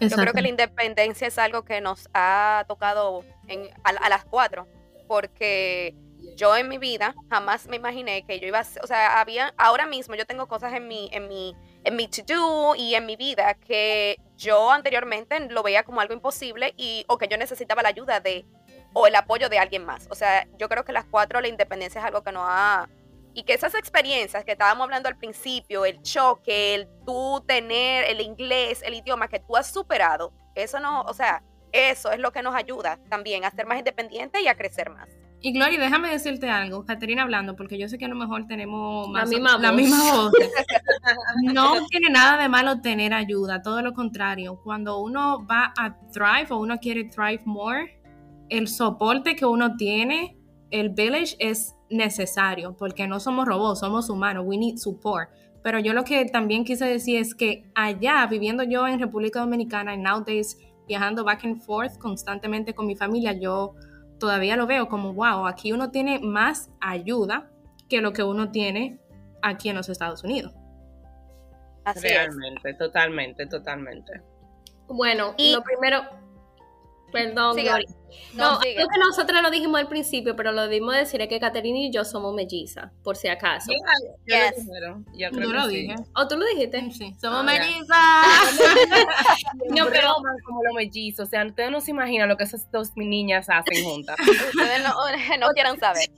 Yo 0.00 0.16
creo 0.16 0.32
que 0.32 0.42
la 0.42 0.48
independencia 0.48 1.26
es 1.26 1.38
algo 1.38 1.64
que 1.64 1.82
nos 1.82 2.08
ha 2.14 2.64
tocado 2.68 3.24
en, 3.48 3.68
a 3.84 4.08
las 4.08 4.24
cuatro 4.24 4.66
porque 5.08 5.94
yo 6.36 6.56
en 6.56 6.68
mi 6.68 6.78
vida 6.78 7.14
jamás 7.30 7.66
me 7.66 7.76
imaginé 7.76 8.24
que 8.24 8.38
yo 8.38 8.46
iba 8.46 8.60
a, 8.60 8.66
o 8.82 8.86
sea, 8.86 9.20
había, 9.20 9.52
ahora 9.56 9.86
mismo 9.86 10.14
yo 10.14 10.26
tengo 10.26 10.46
cosas 10.46 10.72
en 10.72 10.86
mi, 10.86 11.08
en 11.12 11.26
mi, 11.26 11.56
en 11.82 11.96
mi 11.96 12.06
to-do 12.06 12.76
y 12.76 12.94
en 12.94 13.06
mi 13.06 13.16
vida 13.16 13.54
que 13.54 14.20
yo 14.36 14.70
anteriormente 14.70 15.40
lo 15.48 15.64
veía 15.64 15.82
como 15.82 16.00
algo 16.00 16.14
imposible 16.14 16.74
y, 16.76 17.04
o 17.08 17.18
que 17.18 17.26
yo 17.26 17.36
necesitaba 17.36 17.82
la 17.82 17.88
ayuda 17.88 18.20
de, 18.20 18.46
o 18.92 19.06
el 19.06 19.16
apoyo 19.16 19.48
de 19.48 19.58
alguien 19.58 19.84
más. 19.84 20.06
O 20.10 20.14
sea, 20.14 20.46
yo 20.58 20.68
creo 20.68 20.84
que 20.84 20.92
las 20.92 21.06
cuatro, 21.06 21.40
la 21.40 21.48
independencia 21.48 22.00
es 22.00 22.04
algo 22.04 22.22
que 22.22 22.30
no 22.30 22.44
ha, 22.46 22.88
y 23.34 23.44
que 23.44 23.54
esas 23.54 23.74
experiencias 23.74 24.44
que 24.44 24.52
estábamos 24.52 24.84
hablando 24.84 25.08
al 25.08 25.16
principio, 25.16 25.84
el 25.84 26.02
choque, 26.02 26.74
el 26.74 26.88
tú 27.06 27.42
tener 27.46 28.04
el 28.04 28.20
inglés, 28.20 28.82
el 28.82 28.94
idioma 28.94 29.28
que 29.28 29.40
tú 29.40 29.56
has 29.56 29.70
superado, 29.70 30.32
eso 30.54 30.80
no, 30.80 31.02
o 31.02 31.14
sea, 31.14 31.42
eso 31.72 32.10
es 32.12 32.18
lo 32.18 32.32
que 32.32 32.42
nos 32.42 32.54
ayuda 32.54 32.98
también 33.08 33.44
a 33.44 33.50
ser 33.50 33.66
más 33.66 33.78
independientes 33.78 34.42
y 34.42 34.48
a 34.48 34.56
crecer 34.56 34.90
más. 34.90 35.08
Y 35.40 35.52
Gloria, 35.52 35.78
déjame 35.78 36.10
decirte 36.10 36.50
algo, 36.50 36.84
Caterina 36.84 37.22
hablando, 37.22 37.54
porque 37.54 37.78
yo 37.78 37.88
sé 37.88 37.96
que 37.96 38.06
a 38.06 38.08
lo 38.08 38.16
mejor 38.16 38.48
tenemos 38.48 39.08
la 39.12 39.24
misma 39.24 39.58
la 39.58 39.72
Misma 39.72 40.12
voz. 40.12 40.32
no 41.54 41.86
tiene 41.86 42.10
nada 42.10 42.42
de 42.42 42.48
malo 42.48 42.80
tener 42.80 43.14
ayuda, 43.14 43.62
todo 43.62 43.80
lo 43.82 43.94
contrario. 43.94 44.60
Cuando 44.64 44.98
uno 44.98 45.46
va 45.46 45.72
a 45.78 45.96
thrive 46.10 46.48
o 46.50 46.56
uno 46.56 46.78
quiere 46.78 47.04
thrive 47.04 47.42
more, 47.44 48.00
el 48.48 48.66
soporte 48.66 49.36
que 49.36 49.46
uno 49.46 49.76
tiene, 49.76 50.36
el 50.72 50.90
village 50.90 51.36
es 51.38 51.76
necesario, 51.88 52.76
porque 52.76 53.06
no 53.06 53.20
somos 53.20 53.46
robots, 53.46 53.78
somos 53.78 54.10
humanos, 54.10 54.44
we 54.44 54.58
need 54.58 54.76
support. 54.76 55.30
Pero 55.62 55.78
yo 55.78 55.92
lo 55.92 56.02
que 56.02 56.24
también 56.24 56.64
quise 56.64 56.84
decir 56.84 57.20
es 57.20 57.34
que 57.34 57.64
allá, 57.76 58.26
viviendo 58.26 58.64
yo 58.64 58.88
en 58.88 58.98
República 58.98 59.40
Dominicana, 59.40 59.94
en 59.94 60.02
nowadays 60.02 60.58
viajando 60.88 61.22
back 61.22 61.44
and 61.44 61.60
forth 61.60 61.98
constantemente 61.98 62.74
con 62.74 62.86
mi 62.86 62.96
familia, 62.96 63.32
yo 63.32 63.74
todavía 64.18 64.56
lo 64.56 64.66
veo 64.66 64.88
como, 64.88 65.12
wow, 65.12 65.46
aquí 65.46 65.72
uno 65.72 65.90
tiene 65.90 66.18
más 66.18 66.70
ayuda 66.80 67.50
que 67.88 68.00
lo 68.00 68.12
que 68.12 68.22
uno 68.22 68.50
tiene 68.50 68.98
aquí 69.42 69.68
en 69.68 69.76
los 69.76 69.88
Estados 69.88 70.24
Unidos. 70.24 70.52
Así 71.84 72.08
Realmente, 72.08 72.74
totalmente, 72.74 73.46
totalmente. 73.46 74.20
Bueno, 74.88 75.34
y 75.36 75.52
lo 75.52 75.62
primero, 75.62 76.02
Perdón, 77.12 77.56
No, 78.34 78.58
creo 78.58 78.86
que 78.88 78.98
nosotros 78.98 79.42
lo 79.42 79.50
dijimos 79.50 79.80
al 79.80 79.88
principio, 79.88 80.36
pero 80.36 80.52
lo 80.52 80.62
debimos 80.62 80.94
decir 80.94 81.20
es 81.22 81.28
que 81.28 81.40
Caterina 81.40 81.78
y 81.78 81.90
yo 81.90 82.04
somos 82.04 82.34
mellizas, 82.34 82.90
por 83.02 83.16
si 83.16 83.28
acaso. 83.28 83.72
yo 85.14 85.30
¿Tú 85.30 85.40
lo 85.40 85.68
dije? 85.68 85.94
¿O 86.14 86.28
tú 86.28 86.36
lo 86.36 86.46
dijiste? 86.46 86.90
Sí, 86.90 87.14
somos 87.20 87.44
mellizas. 87.44 87.88
no, 89.70 89.86
pero 89.90 90.16
como 90.44 90.62
los 90.62 90.74
mellizos. 90.74 91.28
O 91.28 91.30
sea, 91.30 91.46
ustedes 91.46 91.70
no 91.70 91.80
se 91.80 91.90
imaginan 91.90 92.28
lo 92.28 92.36
que 92.36 92.44
esas 92.44 92.70
dos 92.70 92.90
niñas 92.96 93.48
hacen 93.48 93.84
juntas. 93.84 94.16
ustedes 94.20 94.82
no, 95.38 95.48
quieran 95.54 95.78
saber. 95.78 96.10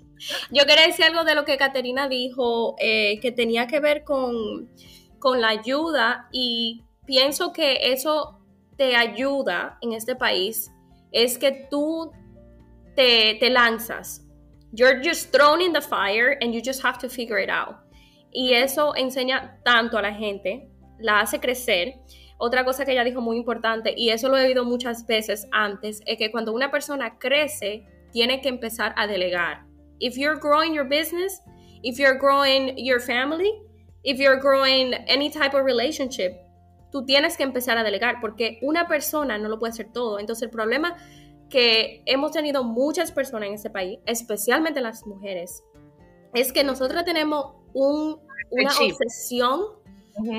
Yo 0.51 0.67
quería 0.67 0.87
decir 0.87 1.05
algo 1.05 1.25
de 1.25 1.35
lo 1.35 1.45
que 1.45 1.57
Caterina 1.57 2.09
dijo, 2.09 2.75
eh, 2.79 3.21
que 3.21 3.33
tenía 3.33 3.67
que 3.67 3.81
ver 3.81 4.05
con, 4.05 4.69
con 5.19 5.41
la 5.41 5.49
ayuda 5.49 6.29
y 6.31 6.85
pienso 7.07 7.53
que 7.53 7.93
eso 7.93 8.41
te 8.77 8.97
ayuda 8.97 9.79
en 9.81 9.93
este 9.93 10.17
país 10.17 10.71
es 11.13 11.39
que 11.39 11.69
tú 11.71 12.13
te, 12.97 13.37
te 13.41 13.51
lanzas. 13.51 14.23
You're 14.73 15.03
just 15.03 15.33
thrown 15.33 15.61
in 15.61 15.73
the 15.73 15.81
fire 15.81 16.39
and 16.41 16.55
you 16.55 16.61
just 16.63 16.83
have 16.83 16.99
to 16.99 17.09
figure 17.09 17.39
it 17.39 17.51
out. 17.51 17.77
Y 18.33 18.53
eso 18.55 18.95
enseña 18.95 19.61
tanto 19.65 19.99
a 19.99 20.03
la 20.03 20.13
gente, 20.13 20.69
la 21.01 21.21
hace 21.21 21.41
crecer. 21.41 21.95
Otra 22.39 22.65
cosa 22.65 22.85
que 22.85 22.93
ella 22.93 23.05
dijo 23.05 23.21
muy 23.21 23.37
importante, 23.37 23.93
y 23.97 24.11
eso 24.11 24.29
lo 24.29 24.39
he 24.39 24.47
oído 24.47 24.65
muchas 24.65 25.07
veces 25.07 25.47
antes, 25.53 26.01
es 26.07 26.17
que 26.17 26.31
cuando 26.31 26.53
una 26.53 26.71
persona 26.71 27.19
crece, 27.19 27.85
tiene 28.13 28.41
que 28.41 28.49
empezar 28.49 28.95
a 28.97 29.07
delegar. 29.07 29.67
If 29.99 30.17
you're 30.17 30.39
growing 30.39 30.73
your 30.73 30.89
business, 30.89 31.43
if 31.83 31.99
you're 31.99 32.19
growing 32.19 32.77
your 32.79 33.01
family, 33.01 33.53
if 34.05 34.19
you're 34.19 34.41
growing 34.41 34.95
any 35.07 35.31
type 35.31 35.55
of 35.55 35.65
relationship, 35.65 36.33
tú 36.91 37.05
tienes 37.05 37.37
que 37.37 37.43
empezar 37.43 37.79
a 37.79 37.85
delegar 37.85 38.17
porque 38.21 38.59
una 38.63 38.87
persona 38.89 39.39
no 39.39 39.49
lo 39.49 39.59
puede 39.59 39.73
hacer 39.73 39.93
todo. 39.93 40.19
Entonces 40.19 40.45
el 40.45 40.51
problema 40.51 40.97
que 41.49 42.03
hemos 42.07 42.33
tenido 42.33 42.65
muchas 42.65 43.13
personas 43.13 43.49
en 43.49 43.55
este 43.55 43.71
país, 43.71 43.99
especialmente 44.07 44.81
las 44.81 45.07
mujeres, 45.07 45.65
es 46.35 46.53
que 46.53 46.65
nosotros 46.65 47.05
tenemos 47.05 47.55
una 47.75 48.71
obsesión 48.71 49.81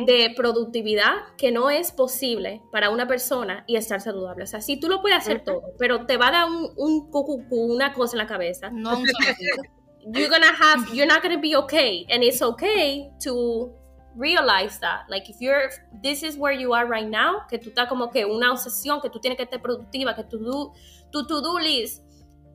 de 0.05 0.33
productividad 0.35 1.13
que 1.37 1.51
no 1.51 1.69
es 1.69 1.91
posible 1.91 2.61
para 2.71 2.89
una 2.89 3.07
persona 3.07 3.63
y 3.67 3.77
estar 3.77 3.99
saludable. 4.01 4.43
O 4.43 4.47
sea, 4.47 4.61
si 4.61 4.79
tú 4.79 4.87
lo 4.87 5.01
puedes 5.01 5.17
hacer 5.17 5.43
todo, 5.43 5.61
pero 5.77 6.05
te 6.05 6.17
va 6.17 6.27
a 6.27 6.31
dar 6.31 6.47
un, 6.47 6.71
un 6.77 7.09
una 7.51 7.93
cosa 7.93 8.15
en 8.15 8.19
la 8.19 8.27
cabeza. 8.27 8.69
No, 8.69 9.01
you're 10.13 10.29
gonna 10.29 10.51
have, 10.51 10.93
you're 10.93 11.07
not 11.07 11.21
gonna 11.23 11.39
be 11.39 11.55
okay, 11.55 12.05
and 12.09 12.23
it's 12.23 12.41
okay 12.41 13.09
to 13.23 13.73
realize 14.15 14.79
that. 14.79 15.05
Like, 15.09 15.29
if 15.29 15.39
you're, 15.39 15.69
this 16.03 16.23
is 16.23 16.37
where 16.37 16.53
you 16.53 16.73
are 16.73 16.85
right 16.85 17.07
now, 17.07 17.45
que 17.49 17.57
tú 17.57 17.69
estás 17.69 17.87
como 17.87 18.09
que 18.09 18.25
una 18.25 18.51
obsesión, 18.51 19.01
que 19.01 19.09
tú 19.09 19.19
tienes 19.19 19.37
que 19.37 19.43
estar 19.43 19.61
productiva, 19.61 20.15
que 20.15 20.23
tu, 20.23 20.39
tu 21.11 21.27
to-do 21.27 21.59
list 21.59 22.03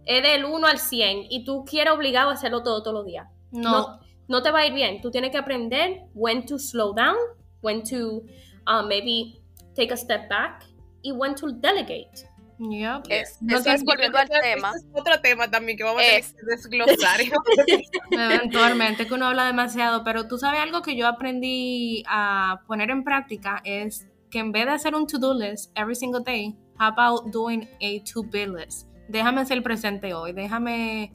es 0.07 0.23
del 0.23 0.45
1 0.45 0.67
al 0.67 0.79
100 0.79 1.27
y 1.31 1.45
tú 1.45 1.65
quieres 1.65 1.93
obligado 1.93 2.31
a 2.31 2.35
hacerlo 2.35 2.63
todo, 2.63 2.83
todos 2.83 2.95
los 2.95 3.07
días. 3.07 3.27
No. 3.51 3.99
no. 4.29 4.43
te 4.43 4.51
va 4.51 4.61
a 4.61 4.67
ir 4.67 4.73
bien. 4.73 5.01
Tú 5.01 5.11
tienes 5.11 5.31
que 5.31 5.39
aprender 5.39 6.03
when 6.15 6.47
to 6.47 6.59
slow 6.59 6.95
down, 6.95 7.17
when 7.61 7.83
to 7.83 8.23
uh, 8.67 8.83
maybe 8.87 9.41
take 9.75 9.93
a 9.93 9.97
step 9.97 10.29
back 10.29 10.65
y 11.03 11.13
when 11.13 11.35
to 11.35 11.53
delegate. 11.53 12.29
Yep. 12.59 13.05
Es, 13.11 13.39
eso 13.47 13.71
es 13.71 13.85
volviendo 13.85 14.17
al 14.19 14.29
tema. 14.29 14.73
es 14.75 14.87
otro 14.93 15.21
tema 15.21 15.51
también 15.51 15.77
que 15.77 15.85
vamos 15.85 16.03
a 16.03 16.47
desglosar. 16.47 17.21
Eventualmente, 18.11 19.07
que 19.07 19.15
uno 19.15 19.27
habla 19.27 19.45
demasiado, 19.45 20.05
pero 20.05 20.27
tú 20.27 20.39
sabes 20.39 20.61
algo 20.61 20.83
que 20.83 20.97
yo 20.97 21.07
aprendí 21.07 22.03
a 22.09 22.63
poner 22.67 22.91
en 22.91 23.05
práctica 23.05 23.61
es 23.65 24.07
que 24.31 24.39
en 24.39 24.53
vez 24.53 24.67
de 24.67 24.73
hacer 24.73 24.95
un 24.95 25.07
to-do 25.07 25.35
list 25.35 25.71
every 25.77 25.95
single 25.95 26.23
day, 26.25 26.57
how 26.79 26.87
about 26.87 27.31
doing 27.31 27.69
a 27.81 28.03
to-be 28.11 28.47
list? 28.47 28.89
Déjame 29.09 29.45
ser 29.45 29.63
presente 29.63 30.15
hoy, 30.15 30.33
déjame 30.33 31.13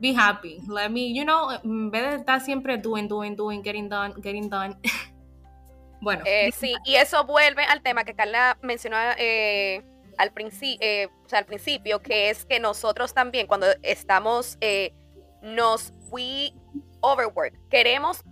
be 0.00 0.14
happy, 0.14 0.60
let 0.68 0.88
me, 0.88 1.12
you 1.12 1.24
know, 1.24 1.50
en 1.62 1.90
vez 1.90 2.10
de 2.10 2.16
estar 2.16 2.40
siempre 2.40 2.78
doing, 2.78 3.06
doing, 3.08 3.36
doing, 3.36 3.62
getting 3.62 3.88
done, 3.88 4.14
getting 4.22 4.48
done. 4.48 4.76
Bueno. 6.02 6.22
Eh, 6.24 6.50
sí, 6.52 6.74
y 6.86 6.94
eso 6.94 7.24
vuelve 7.26 7.62
al 7.64 7.82
tema 7.82 8.04
que 8.04 8.14
Carla 8.14 8.56
mencionó 8.62 8.96
eh, 9.18 9.84
al, 10.20 10.32
eh, 10.60 11.08
al 11.32 11.46
principio, 11.46 12.02
que 12.02 12.30
es 12.30 12.44
que 12.44 12.60
nosotros 12.60 13.14
también, 13.14 13.46
cuando 13.46 13.66
estamos, 13.82 14.58
nos 15.42 15.92
we 16.10 16.52
overwork, 17.00 17.54
queremos, 17.68 18.22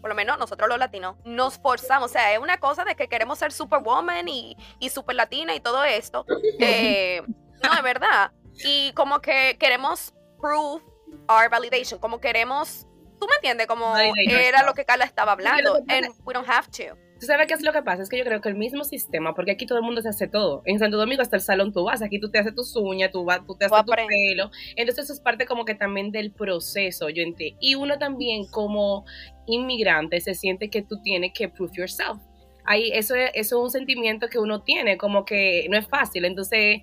por 0.00 0.10
lo 0.10 0.14
menos 0.14 0.38
nosotros 0.38 0.68
los 0.68 0.78
latinos, 0.78 1.16
nos 1.24 1.58
forzamos, 1.58 2.10
o 2.10 2.12
sea, 2.12 2.32
es 2.32 2.38
una 2.38 2.58
cosa 2.58 2.84
de 2.84 2.94
que 2.94 3.08
queremos 3.08 3.38
ser 3.38 3.52
superwoman 3.52 4.28
y, 4.28 4.56
y 4.78 4.90
super 4.90 5.16
latina 5.16 5.54
y 5.54 5.60
todo 5.60 5.84
esto. 5.84 6.24
no, 6.28 7.74
es 7.74 7.82
verdad. 7.82 8.32
Y 8.64 8.92
como 8.92 9.20
que 9.20 9.56
queremos 9.58 10.14
prove 10.40 10.82
our 11.28 11.48
validation, 11.50 11.98
como 11.98 12.20
queremos 12.20 12.86
tú 13.24 13.26
me 13.28 13.36
entiendes, 13.36 13.66
como 13.66 13.96
era 13.96 14.62
lo 14.64 14.74
que 14.74 14.84
Carla 14.84 15.04
estaba 15.04 15.32
hablando, 15.32 15.76
and 15.88 16.08
we 16.24 16.34
don't 16.34 16.48
have 16.48 16.68
to. 16.70 16.96
¿Tú 17.24 17.28
sabes 17.28 17.46
qué 17.46 17.54
es 17.54 17.62
lo 17.62 17.72
que 17.72 17.80
pasa? 17.80 18.02
Es 18.02 18.10
que 18.10 18.18
yo 18.18 18.24
creo 18.24 18.42
que 18.42 18.50
el 18.50 18.54
mismo 18.54 18.84
sistema, 18.84 19.34
porque 19.34 19.52
aquí 19.52 19.64
todo 19.64 19.78
el 19.78 19.84
mundo 19.84 20.02
se 20.02 20.10
hace 20.10 20.28
todo. 20.28 20.60
En 20.66 20.78
Santo 20.78 20.98
Domingo 20.98 21.22
hasta 21.22 21.36
el 21.36 21.42
salón 21.42 21.72
tú 21.72 21.84
vas, 21.84 22.02
aquí 22.02 22.20
tú 22.20 22.30
te 22.30 22.38
haces 22.38 22.54
tus 22.54 22.76
uñas, 22.76 23.10
tú, 23.12 23.24
vas, 23.24 23.40
tú 23.46 23.56
te 23.56 23.64
haces 23.64 23.78
tu 23.82 23.92
pelo. 23.92 24.50
Entonces 24.76 25.04
eso 25.04 25.14
es 25.14 25.20
parte 25.20 25.46
como 25.46 25.64
que 25.64 25.74
también 25.74 26.10
del 26.10 26.32
proceso, 26.32 27.08
yo 27.08 27.22
entiendo. 27.22 27.56
Y 27.62 27.76
uno 27.76 27.98
también 27.98 28.44
como 28.50 29.06
inmigrante 29.46 30.20
se 30.20 30.34
siente 30.34 30.68
que 30.68 30.82
tú 30.82 31.00
tienes 31.00 31.32
que 31.32 31.48
prove 31.48 31.72
yourself. 31.74 32.18
Ahí, 32.66 32.90
eso, 32.92 33.14
eso 33.14 33.32
es 33.34 33.52
un 33.52 33.70
sentimiento 33.70 34.28
que 34.28 34.38
uno 34.38 34.60
tiene, 34.60 34.98
como 34.98 35.24
que 35.24 35.66
no 35.70 35.78
es 35.78 35.88
fácil. 35.88 36.26
Entonces, 36.26 36.82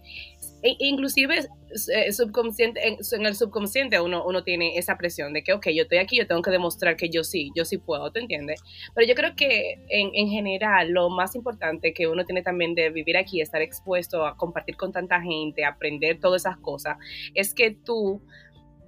e, 0.64 0.76
inclusive 0.80 1.48
eh, 1.94 2.12
subconsciente, 2.12 2.88
en, 2.88 3.26
el 3.26 3.36
subconsciente 3.36 4.00
uno, 4.00 4.26
uno 4.26 4.44
tiene 4.44 4.78
esa 4.78 4.98
presión 4.98 5.34
de 5.34 5.44
que, 5.44 5.54
ok, 5.54 5.68
yo 5.70 5.84
estoy 5.84 6.00
aquí, 6.00 6.18
yo 6.18 6.28
tengo 6.28 6.42
que 6.42 6.52
demostrar 6.52 6.96
que 6.96 7.10
yo 7.10 7.24
sí, 7.24 7.52
yo 7.56 7.66
sí 7.66 7.78
puedo, 7.78 8.12
¿te 8.12 8.20
entiendes? 8.20 8.62
Pero 8.94 9.08
yo 9.08 9.16
creo 9.16 9.36
que 9.36 9.80
en, 9.90 10.12
en 10.14 10.28
general 10.30 10.92
lo 10.92 11.10
más 11.10 11.36
importante 11.36 11.94
que 11.94 12.08
uno 12.08 12.26
tiene 12.26 12.42
también 12.42 12.76
de 12.76 12.90
vivir 12.90 13.18
aquí, 13.18 13.42
estar 13.42 13.62
expuesto 13.62 14.26
a 14.26 14.38
compartir 14.38 14.76
con 14.76 14.92
tanta 14.92 15.22
gente, 15.22 15.66
aprender 15.66 16.20
todas 16.20 16.42
esas 16.42 16.58
cosas, 16.58 16.98
es 17.34 17.54
que 17.54 17.72
tú 17.72 18.22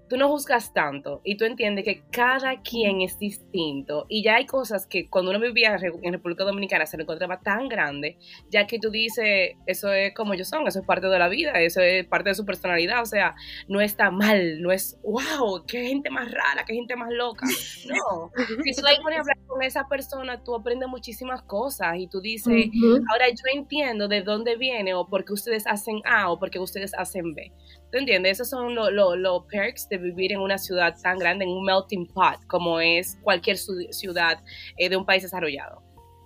tú 0.09 0.17
no 0.17 0.29
juzgas 0.29 0.73
tanto 0.73 1.21
y 1.23 1.37
tú 1.37 1.45
entiendes 1.45 1.85
que 1.85 2.03
cada 2.11 2.61
quien 2.61 3.01
es 3.01 3.17
distinto 3.17 4.05
y 4.09 4.23
ya 4.23 4.35
hay 4.35 4.45
cosas 4.45 4.85
que 4.85 5.09
cuando 5.09 5.31
uno 5.31 5.39
vivía 5.39 5.75
en 6.01 6.13
República 6.13 6.43
Dominicana 6.43 6.85
se 6.85 6.97
lo 6.97 7.03
encontraba 7.03 7.39
tan 7.39 7.67
grande, 7.67 8.17
ya 8.49 8.67
que 8.67 8.79
tú 8.79 8.89
dices, 8.89 9.51
eso 9.65 9.91
es 9.91 10.13
como 10.13 10.33
ellos 10.33 10.49
son, 10.49 10.67
eso 10.67 10.79
es 10.79 10.85
parte 10.85 11.07
de 11.07 11.19
la 11.19 11.29
vida, 11.29 11.53
eso 11.53 11.81
es 11.81 12.05
parte 12.05 12.29
de 12.29 12.35
su 12.35 12.45
personalidad, 12.45 13.01
o 13.01 13.05
sea, 13.05 13.35
no 13.67 13.81
está 13.81 14.11
mal, 14.11 14.61
no 14.61 14.71
es, 14.71 14.99
wow, 15.03 15.65
qué 15.65 15.87
gente 15.87 16.09
más 16.09 16.31
rara, 16.31 16.63
qué 16.65 16.73
gente 16.73 16.95
más 16.95 17.11
loca. 17.11 17.45
No, 17.85 18.31
si 18.63 18.73
tú 18.73 18.81
te 18.81 19.01
pones 19.01 19.17
a 19.17 19.21
hablar 19.21 19.37
con 19.45 19.61
esa 19.61 19.87
persona, 19.87 20.41
tú 20.43 20.55
aprendes 20.55 20.87
muchísimas 20.87 21.41
cosas 21.43 21.95
y 21.97 22.07
tú 22.07 22.21
dices, 22.21 22.69
ahora 23.11 23.29
yo 23.29 23.43
entiendo 23.53 24.07
de 24.07 24.21
dónde 24.21 24.55
viene 24.55 24.93
o 24.93 25.07
por 25.07 25.25
qué 25.25 25.33
ustedes 25.33 25.67
hacen 25.67 26.01
A 26.05 26.31
o 26.31 26.39
por 26.39 26.49
qué 26.49 26.59
ustedes 26.59 26.93
hacen 26.97 27.33
B. 27.33 27.51
¿Tú 27.91 27.99
entiendes? 27.99 28.39
Esos 28.39 28.49
son 28.49 28.73
los 28.73 29.45
perks 29.45 29.87
de 29.93 30.03
vivir 30.03 30.31
en 30.31 30.39
una 30.39 30.57
ciudad 30.57 30.95
tan 31.01 31.19
grande, 31.19 31.45
en 31.45 31.51
un 31.51 31.63
melting 31.63 32.07
pot, 32.07 32.45
como 32.47 32.79
es 32.79 33.17
cualquier 33.21 33.57
ciudad 33.57 34.43
eh, 34.77 34.89
de 34.89 34.97
un 34.97 35.05
país 35.05 35.21
desarrollado. 35.23 35.83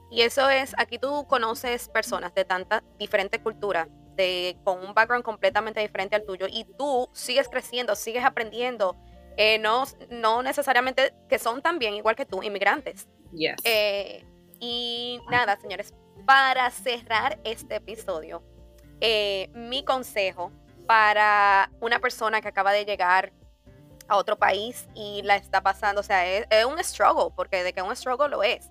Y 0.10 0.22
eso 0.22 0.50
es, 0.50 0.74
aquí 0.78 0.98
tú 0.98 1.26
conoces 1.28 1.90
personas 1.90 2.34
de 2.34 2.46
tanta 2.46 2.84
diferente 2.98 3.40
cultura, 3.40 3.90
de, 4.16 4.58
con 4.64 4.84
un 4.84 4.94
background 4.94 5.24
completamente 5.24 5.82
diferente 5.82 6.16
al 6.16 6.24
tuyo, 6.24 6.48
y 6.50 6.66
tú 6.78 7.10
sigues 7.14 7.50
creciendo, 7.50 7.94
sigues 7.96 8.24
aprendiendo, 8.24 8.96
eh, 9.36 9.60
no, 9.60 9.84
no 10.10 10.42
necesariamente 10.42 11.14
que 11.28 11.38
son 11.40 11.62
también, 11.62 11.94
igual 11.94 12.16
que 12.16 12.26
tú, 12.26 12.42
inmigrantes. 12.42 13.08
Yes. 13.34 13.56
Eh, 13.66 14.24
y 14.60 15.20
nada, 15.30 15.60
señores, 15.60 15.94
para 16.26 16.70
cerrar 16.72 17.40
este 17.44 17.76
episodio, 17.76 18.42
mi 19.54 19.84
consejo 19.84 20.52
para 20.88 21.70
una 21.82 22.00
persona 22.00 22.42
que 22.42 22.48
acaba 22.48 22.72
de 22.72 22.86
llegar 22.86 23.34
a 24.08 24.18
otro 24.18 24.38
país 24.38 24.88
y 24.94 25.22
la 25.24 25.36
está 25.36 25.62
pasando, 25.62 26.02
o 26.02 26.04
sea, 26.04 26.26
es, 26.26 26.66
un 26.66 26.78
struggle, 26.84 27.34
porque 27.36 27.64
de 27.64 27.74
que 27.74 27.82
un 27.82 27.96
struggle 27.96 28.30
lo 28.30 28.44
es. 28.44 28.70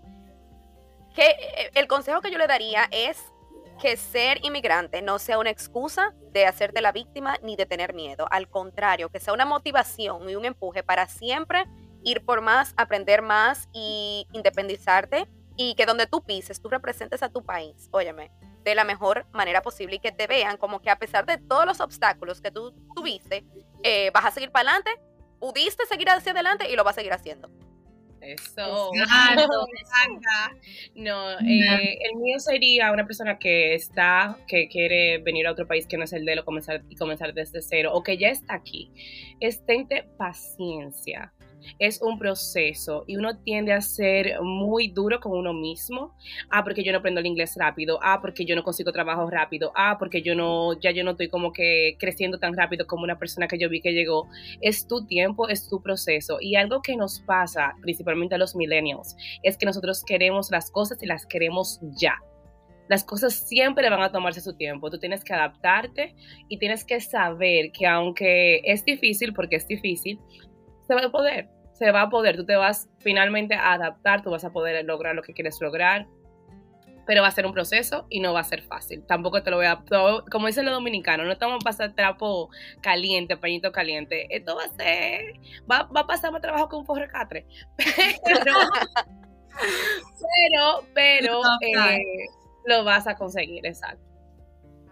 Que 1.14 1.30
eh, 1.30 1.70
el 1.74 1.86
consejo 1.86 2.20
que 2.20 2.30
yo 2.30 2.38
le 2.38 2.46
daría 2.46 2.88
es 2.90 3.18
que 3.80 3.96
ser 3.96 4.44
inmigrante 4.44 5.02
no 5.02 5.18
sea 5.18 5.38
una 5.38 5.50
excusa 5.50 6.14
de 6.32 6.46
hacerte 6.46 6.80
la 6.80 6.92
víctima 6.92 7.36
ni 7.42 7.56
de 7.56 7.66
tener 7.66 7.94
miedo. 7.94 8.26
Al 8.30 8.48
contrario, 8.48 9.10
que 9.10 9.20
sea 9.20 9.34
una 9.34 9.44
motivación 9.44 10.28
y 10.28 10.36
un 10.36 10.44
empuje 10.44 10.82
para 10.82 11.06
siempre 11.08 11.66
ir 12.02 12.24
por 12.24 12.40
más, 12.40 12.72
aprender 12.76 13.20
más 13.20 13.68
y 13.72 14.26
independizarte 14.32 15.28
y 15.56 15.74
que 15.74 15.86
donde 15.86 16.06
tú 16.06 16.22
pises, 16.22 16.60
tú 16.60 16.68
representes 16.68 17.22
a 17.22 17.28
tu 17.28 17.44
país. 17.44 17.88
Óyeme, 17.90 18.30
de 18.62 18.74
la 18.74 18.84
mejor 18.84 19.26
manera 19.32 19.62
posible 19.62 19.96
y 19.96 19.98
que 19.98 20.12
te 20.12 20.26
vean 20.26 20.56
como 20.56 20.80
que 20.80 20.90
a 20.90 20.98
pesar 20.98 21.26
de 21.26 21.38
todos 21.38 21.66
los 21.66 21.80
obstáculos 21.80 22.40
que 22.40 22.50
tú 22.50 22.74
tuviste, 22.94 23.44
eh, 23.82 24.10
vas 24.12 24.24
a 24.24 24.30
seguir 24.30 24.50
para 24.50 24.70
adelante, 24.70 25.00
pudiste 25.38 25.86
seguir 25.86 26.08
hacia 26.08 26.32
adelante 26.32 26.70
y 26.70 26.76
lo 26.76 26.84
vas 26.84 26.94
a 26.94 27.00
seguir 27.00 27.12
haciendo. 27.12 27.50
Eso. 28.20 28.90
no, 30.94 31.32
eh, 31.32 31.98
el 32.10 32.16
mío 32.16 32.38
sería 32.38 32.90
una 32.90 33.06
persona 33.06 33.38
que 33.38 33.74
está, 33.74 34.36
que 34.48 34.68
quiere 34.68 35.18
venir 35.18 35.46
a 35.46 35.52
otro 35.52 35.68
país 35.68 35.86
que 35.86 35.96
no 35.96 36.04
es 36.04 36.12
el 36.12 36.24
de 36.24 36.32
él 36.32 36.44
comenzar, 36.44 36.82
y 36.88 36.96
comenzar 36.96 37.34
desde 37.34 37.62
cero, 37.62 37.90
o 37.92 38.02
que 38.02 38.18
ya 38.18 38.28
está 38.28 38.54
aquí. 38.54 38.90
Estente 39.40 40.08
paciencia 40.18 41.32
es 41.78 42.00
un 42.02 42.18
proceso 42.18 43.04
y 43.06 43.16
uno 43.16 43.38
tiende 43.38 43.72
a 43.72 43.80
ser 43.80 44.40
muy 44.42 44.88
duro 44.88 45.20
con 45.20 45.32
uno 45.32 45.52
mismo. 45.52 46.14
Ah, 46.50 46.64
porque 46.64 46.82
yo 46.84 46.92
no 46.92 46.98
aprendo 46.98 47.20
el 47.20 47.26
inglés 47.26 47.54
rápido. 47.56 47.98
Ah, 48.02 48.20
porque 48.20 48.44
yo 48.44 48.56
no 48.56 48.62
consigo 48.62 48.92
trabajo 48.92 49.28
rápido. 49.30 49.72
Ah, 49.74 49.96
porque 49.98 50.22
yo 50.22 50.34
no, 50.34 50.78
ya 50.80 50.90
yo 50.90 51.04
no 51.04 51.12
estoy 51.12 51.28
como 51.28 51.52
que 51.52 51.96
creciendo 51.98 52.38
tan 52.38 52.56
rápido 52.56 52.86
como 52.86 53.04
una 53.04 53.18
persona 53.18 53.48
que 53.48 53.58
yo 53.58 53.68
vi 53.68 53.80
que 53.80 53.92
llegó. 53.92 54.28
Es 54.60 54.86
tu 54.86 55.06
tiempo, 55.06 55.48
es 55.48 55.68
tu 55.68 55.82
proceso. 55.82 56.38
Y 56.40 56.56
algo 56.56 56.82
que 56.82 56.96
nos 56.96 57.20
pasa, 57.20 57.74
principalmente 57.82 58.34
a 58.34 58.38
los 58.38 58.56
millennials, 58.56 59.16
es 59.42 59.56
que 59.56 59.66
nosotros 59.66 60.02
queremos 60.04 60.50
las 60.50 60.70
cosas 60.70 61.02
y 61.02 61.06
las 61.06 61.26
queremos 61.26 61.80
ya 61.98 62.16
las 62.88 63.04
cosas 63.04 63.34
siempre 63.34 63.90
van 63.90 64.02
a 64.02 64.12
tomarse 64.12 64.40
su 64.40 64.56
tiempo. 64.56 64.90
Tú 64.90 64.98
tienes 64.98 65.24
que 65.24 65.34
adaptarte 65.34 66.14
y 66.48 66.58
tienes 66.58 66.84
que 66.84 67.00
saber 67.00 67.72
que 67.72 67.86
aunque 67.86 68.60
es 68.64 68.84
difícil, 68.84 69.32
porque 69.32 69.56
es 69.56 69.66
difícil, 69.66 70.20
se 70.86 70.94
va 70.94 71.00
a 71.04 71.10
poder 71.10 71.48
se 71.76 71.90
va 71.90 72.02
a 72.02 72.10
poder, 72.10 72.36
tú 72.36 72.46
te 72.46 72.56
vas 72.56 72.88
finalmente 72.98 73.54
a 73.54 73.72
adaptar, 73.74 74.22
tú 74.22 74.30
vas 74.30 74.44
a 74.44 74.52
poder 74.52 74.84
lograr 74.84 75.14
lo 75.14 75.22
que 75.22 75.34
quieres 75.34 75.60
lograr, 75.60 76.06
pero 77.06 77.22
va 77.22 77.28
a 77.28 77.30
ser 77.30 77.46
un 77.46 77.52
proceso 77.52 78.06
y 78.08 78.20
no 78.20 78.32
va 78.32 78.40
a 78.40 78.44
ser 78.44 78.62
fácil. 78.62 79.04
Tampoco 79.06 79.42
te 79.42 79.50
lo 79.50 79.58
voy 79.58 79.66
a, 79.66 79.82
como 80.30 80.46
dicen 80.46 80.64
los 80.64 80.74
dominicanos, 80.74 81.26
no 81.26 81.32
estamos 81.32 81.62
a 81.62 81.64
pasar 81.64 81.94
trapo 81.94 82.50
caliente, 82.80 83.36
pañito 83.36 83.72
caliente. 83.72 84.26
Esto 84.34 84.56
va 84.56 84.64
a 84.64 84.68
ser, 84.68 85.34
va, 85.70 85.88
a 85.94 86.06
pasar 86.06 86.32
más 86.32 86.40
trabajo 86.40 86.68
que 86.68 86.76
un 86.76 86.86
forrecatre. 86.86 87.46
Pero, 90.50 90.84
pero, 90.92 91.40
eh, 91.62 91.98
lo 92.66 92.84
vas 92.84 93.06
a 93.06 93.16
conseguir, 93.16 93.64
exacto. 93.64 94.04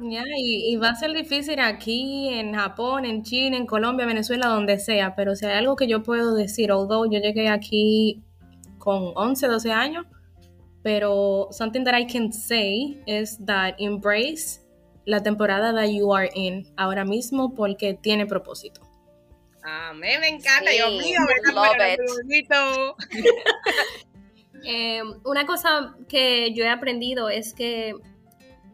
Ya, 0.01 0.25
y, 0.37 0.77
va 0.77 0.91
a 0.91 0.95
ser 0.97 1.13
difícil 1.13 1.61
aquí, 1.61 2.29
en 2.29 2.55
Japón, 2.55 3.05
en 3.05 3.23
China, 3.23 3.57
en 3.57 3.65
Colombia, 3.65 4.07
Venezuela, 4.07 4.49
donde 4.49 4.79
sea, 4.79 5.15
pero 5.15 5.37
si 5.37 5.47
hay 5.47 5.59
algo 5.59 5.77
que 5.77 5.87
yo 5.87 6.03
puedo 6.03 6.35
decir, 6.35 6.73
although 6.73 7.09
yo 7.09 7.21
llegué 7.21 7.49
aquí 7.49 8.21
con 8.79 9.13
11, 9.15 9.47
12 9.47 9.73
años, 9.73 10.07
pero 10.83 11.49
something 11.53 11.85
that 11.85 11.99
I 11.99 12.07
can 12.07 12.33
say 12.33 13.01
is 13.07 13.39
that 13.47 13.75
embrace 13.79 14.61
la 15.07 15.23
temporada 15.23 15.73
that 15.73 15.89
you 15.91 16.13
are 16.13 16.29
in 16.35 16.67
ahora 16.77 17.05
mismo 17.05 17.55
porque 17.55 17.95
tiene 17.95 18.27
propósito. 18.27 18.81
Ah, 19.65 19.93
me, 19.95 20.19
me 20.19 20.29
encanta, 20.29 20.71
Dios 20.71 20.91
mío, 21.03 21.21
me 21.21 21.97
bonito. 22.19 22.97
eh, 24.67 25.03
una 25.25 25.47
cosa 25.47 25.97
que 26.09 26.53
yo 26.53 26.65
he 26.65 26.69
aprendido 26.69 27.31
es 27.31 27.55
que 27.55 27.95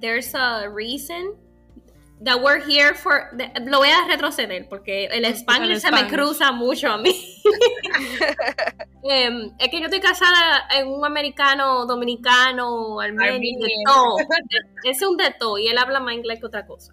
there's 0.01 0.35
a 0.35 0.69
reason 0.69 1.37
that 2.23 2.43
we're 2.43 2.61
here 2.61 2.95
for. 2.95 3.31
lo 3.65 3.79
voy 3.79 3.89
a 3.89 4.07
retroceder 4.09 4.69
porque 4.69 5.07
el 5.07 5.25
español 5.25 5.81
se 5.81 5.91
me 5.91 6.07
cruza 6.09 6.53
mucho 6.53 6.89
a 6.89 6.99
mí. 6.99 7.13
Em, 9.03 9.51
es 9.59 9.71
que 9.71 9.81
yo 9.81 9.87
estoy 9.87 10.01
casada 10.01 10.69
en 10.77 10.87
un 10.87 11.07
americano, 11.07 11.87
dominicano, 11.87 13.01
armenio, 13.01 13.59
de 13.59 13.71
todo. 13.87 14.17
Es 14.85 15.01
un 15.01 15.17
de 15.17 15.35
todo 15.39 15.59
y 15.59 15.69
él 15.69 15.79
habla 15.79 16.01
más 16.01 16.15
inglés 16.15 16.39
que 16.39 16.47
otra 16.47 16.67
cosa. 16.67 16.93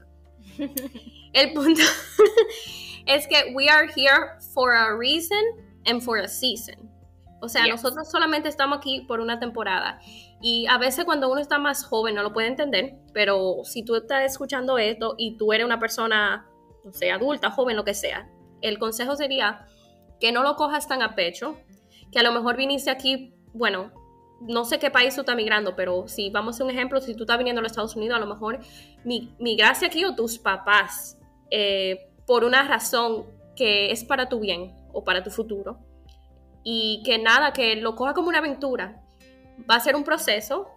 El 1.33 1.53
punto 1.53 1.81
es 3.05 3.27
que 3.27 3.53
we 3.53 3.69
are 3.69 3.87
here 3.93 4.39
for 4.53 4.73
a 4.73 4.95
reason 4.95 5.43
and 5.85 6.01
for 6.01 6.17
a 6.17 6.27
season. 6.27 6.89
O 7.41 7.49
sea, 7.49 7.67
nosotros 7.67 8.09
solamente 8.09 8.49
estamos 8.49 8.77
aquí 8.79 9.01
por 9.01 9.19
una 9.19 9.39
temporada. 9.39 9.99
Y 10.41 10.67
a 10.67 10.77
veces 10.77 11.05
cuando 11.05 11.31
uno 11.31 11.41
está 11.41 11.57
más 11.57 11.83
joven 11.83 12.15
no 12.15 12.23
lo 12.23 12.33
puede 12.33 12.47
entender, 12.47 12.95
pero 13.13 13.61
si 13.63 13.83
tú 13.83 13.95
estás 13.95 14.23
escuchando 14.23 14.77
esto 14.77 15.15
y 15.17 15.37
tú 15.37 15.51
eres 15.51 15.65
una 15.65 15.79
persona, 15.79 16.47
no 16.83 16.93
sé, 16.93 17.11
adulta, 17.11 17.51
joven, 17.51 17.75
lo 17.75 17.83
que 17.83 17.93
sea, 17.93 18.29
el 18.61 18.77
consejo 18.77 19.15
sería 19.15 19.67
que 20.19 20.31
no 20.31 20.43
lo 20.43 20.55
cojas 20.55 20.87
tan 20.87 21.01
a 21.01 21.15
pecho, 21.15 21.57
que 22.11 22.19
a 22.19 22.23
lo 22.23 22.31
mejor 22.31 22.55
viniste 22.55 22.91
aquí, 22.91 23.33
bueno, 23.53 23.91
no 24.41 24.65
sé 24.65 24.79
qué 24.79 24.91
país 24.91 25.15
tú 25.15 25.21
estás 25.21 25.35
migrando, 25.35 25.75
pero 25.75 26.07
si 26.07 26.29
vamos 26.29 26.59
a 26.59 26.63
un 26.63 26.69
ejemplo, 26.69 27.01
si 27.01 27.15
tú 27.15 27.23
estás 27.23 27.37
viniendo 27.37 27.59
a 27.59 27.63
los 27.63 27.71
Estados 27.71 27.95
Unidos, 27.95 28.17
a 28.17 28.19
lo 28.19 28.27
mejor 28.27 28.59
migraste 29.03 29.87
aquí 29.87 30.05
o 30.05 30.15
tus 30.15 30.37
papás, 30.37 31.17
eh, 31.49 32.11
por 32.25 32.43
una 32.43 32.63
razón 32.67 33.25
que 33.55 33.91
es 33.91 34.03
para 34.03 34.29
tu 34.29 34.39
bien 34.39 34.75
o 34.93 35.03
para 35.03 35.23
tu 35.23 35.31
futuro, 35.31 35.79
y 36.63 37.01
que 37.03 37.17
nada, 37.17 37.53
que 37.53 37.77
lo 37.77 37.95
coja 37.95 38.13
como 38.13 38.27
una 38.27 38.39
aventura. 38.39 39.01
Va 39.69 39.75
a 39.75 39.79
ser 39.79 39.95
un 39.95 40.03
proceso, 40.03 40.67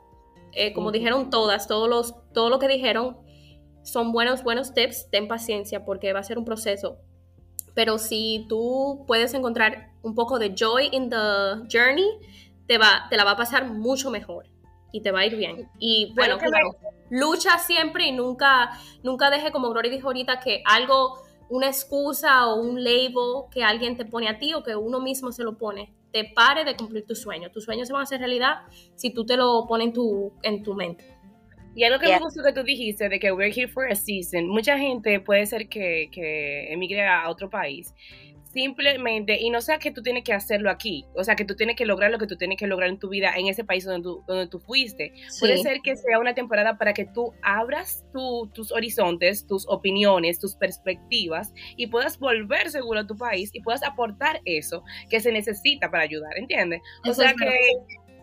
eh, 0.52 0.72
como 0.72 0.92
dijeron 0.92 1.30
todas, 1.30 1.66
todos 1.66 1.88
los, 1.88 2.14
todo 2.32 2.50
lo 2.50 2.58
que 2.58 2.68
dijeron 2.68 3.16
son 3.82 4.12
buenos, 4.12 4.42
buenos 4.42 4.74
tips, 4.74 5.10
ten 5.10 5.28
paciencia 5.28 5.84
porque 5.84 6.12
va 6.12 6.20
a 6.20 6.24
ser 6.24 6.38
un 6.38 6.44
proceso. 6.44 6.98
Pero 7.74 7.98
si 7.98 8.46
tú 8.48 9.04
puedes 9.06 9.32
encontrar 9.34 9.92
un 10.02 10.14
poco 10.14 10.38
de 10.38 10.54
joy 10.54 10.88
in 10.92 11.08
the 11.08 11.16
journey, 11.70 12.06
te, 12.66 12.78
va, 12.78 13.06
te 13.08 13.16
la 13.16 13.24
va 13.24 13.32
a 13.32 13.36
pasar 13.36 13.66
mucho 13.66 14.10
mejor 14.10 14.46
y 14.92 15.02
te 15.02 15.10
va 15.10 15.20
a 15.20 15.26
ir 15.26 15.36
bien. 15.36 15.68
Y 15.78 16.12
bueno, 16.14 16.38
claro, 16.38 16.76
lucha 17.10 17.58
siempre 17.58 18.06
y 18.06 18.12
nunca, 18.12 18.70
nunca 19.02 19.30
deje, 19.30 19.52
como 19.52 19.70
Gloria 19.70 19.90
dijo 19.90 20.08
ahorita, 20.08 20.40
que 20.40 20.62
algo, 20.66 21.22
una 21.50 21.66
excusa 21.66 22.46
o 22.46 22.62
un 22.62 22.82
label 22.82 23.50
que 23.50 23.62
alguien 23.62 23.96
te 23.96 24.04
pone 24.04 24.28
a 24.28 24.38
ti 24.38 24.54
o 24.54 24.62
que 24.62 24.74
uno 24.76 25.00
mismo 25.00 25.32
se 25.32 25.42
lo 25.42 25.58
pone, 25.58 25.92
te 26.12 26.24
pare 26.24 26.64
de 26.64 26.76
cumplir 26.76 27.04
tu 27.04 27.14
sueño. 27.14 27.50
Tus 27.50 27.64
sueños 27.64 27.88
se 27.88 27.92
van 27.92 28.00
a 28.00 28.02
hacer 28.04 28.20
realidad 28.20 28.60
si 28.94 29.12
tú 29.12 29.26
te 29.26 29.36
lo 29.36 29.66
pones 29.68 29.88
en 29.88 29.92
tu, 29.92 30.32
en 30.42 30.62
tu 30.62 30.74
mente. 30.74 31.04
Y 31.74 31.84
algo 31.84 32.00
que 32.00 32.08
me 32.08 32.18
gustó 32.18 32.42
que 32.42 32.52
tú 32.52 32.64
dijiste 32.64 33.08
de 33.08 33.20
que 33.20 33.30
we're 33.32 33.52
here 33.54 33.68
for 33.68 33.86
a 33.86 33.94
season. 33.94 34.48
Mucha 34.48 34.76
gente 34.76 35.20
puede 35.20 35.46
ser 35.46 35.68
que, 35.68 36.08
que 36.10 36.72
emigre 36.72 37.06
a 37.06 37.28
otro 37.28 37.48
país 37.48 37.94
simplemente, 38.52 39.38
y 39.40 39.50
no 39.50 39.60
sea 39.60 39.78
que 39.78 39.90
tú 39.90 40.02
tienes 40.02 40.24
que 40.24 40.32
hacerlo 40.32 40.70
aquí, 40.70 41.06
o 41.14 41.22
sea, 41.22 41.36
que 41.36 41.44
tú 41.44 41.54
tienes 41.54 41.76
que 41.76 41.86
lograr 41.86 42.10
lo 42.10 42.18
que 42.18 42.26
tú 42.26 42.36
tienes 42.36 42.58
que 42.58 42.66
lograr 42.66 42.88
en 42.88 42.98
tu 42.98 43.08
vida 43.08 43.32
en 43.36 43.46
ese 43.46 43.64
país 43.64 43.84
donde 43.84 44.02
tú, 44.02 44.24
donde 44.26 44.48
tú 44.48 44.58
fuiste. 44.58 45.12
Puede 45.38 45.58
ser 45.58 45.80
que 45.82 45.96
sea 45.96 46.18
una 46.18 46.34
temporada 46.34 46.76
para 46.76 46.92
que 46.92 47.04
tú 47.04 47.32
abras 47.42 48.04
tus 48.12 48.72
horizontes, 48.72 49.46
tus 49.46 49.66
opiniones, 49.68 50.38
tus 50.38 50.56
perspectivas 50.56 51.52
y 51.76 51.86
puedas 51.86 52.18
volver 52.18 52.70
seguro 52.70 53.00
a 53.00 53.06
tu 53.06 53.16
país 53.16 53.50
y 53.52 53.60
puedas 53.60 53.82
aportar 53.82 54.40
eso 54.44 54.82
que 55.08 55.20
se 55.20 55.32
necesita 55.32 55.90
para 55.90 56.02
ayudar, 56.02 56.36
¿entiendes? 56.36 56.80
O 57.04 57.14
sea 57.14 57.34
que 57.34 57.56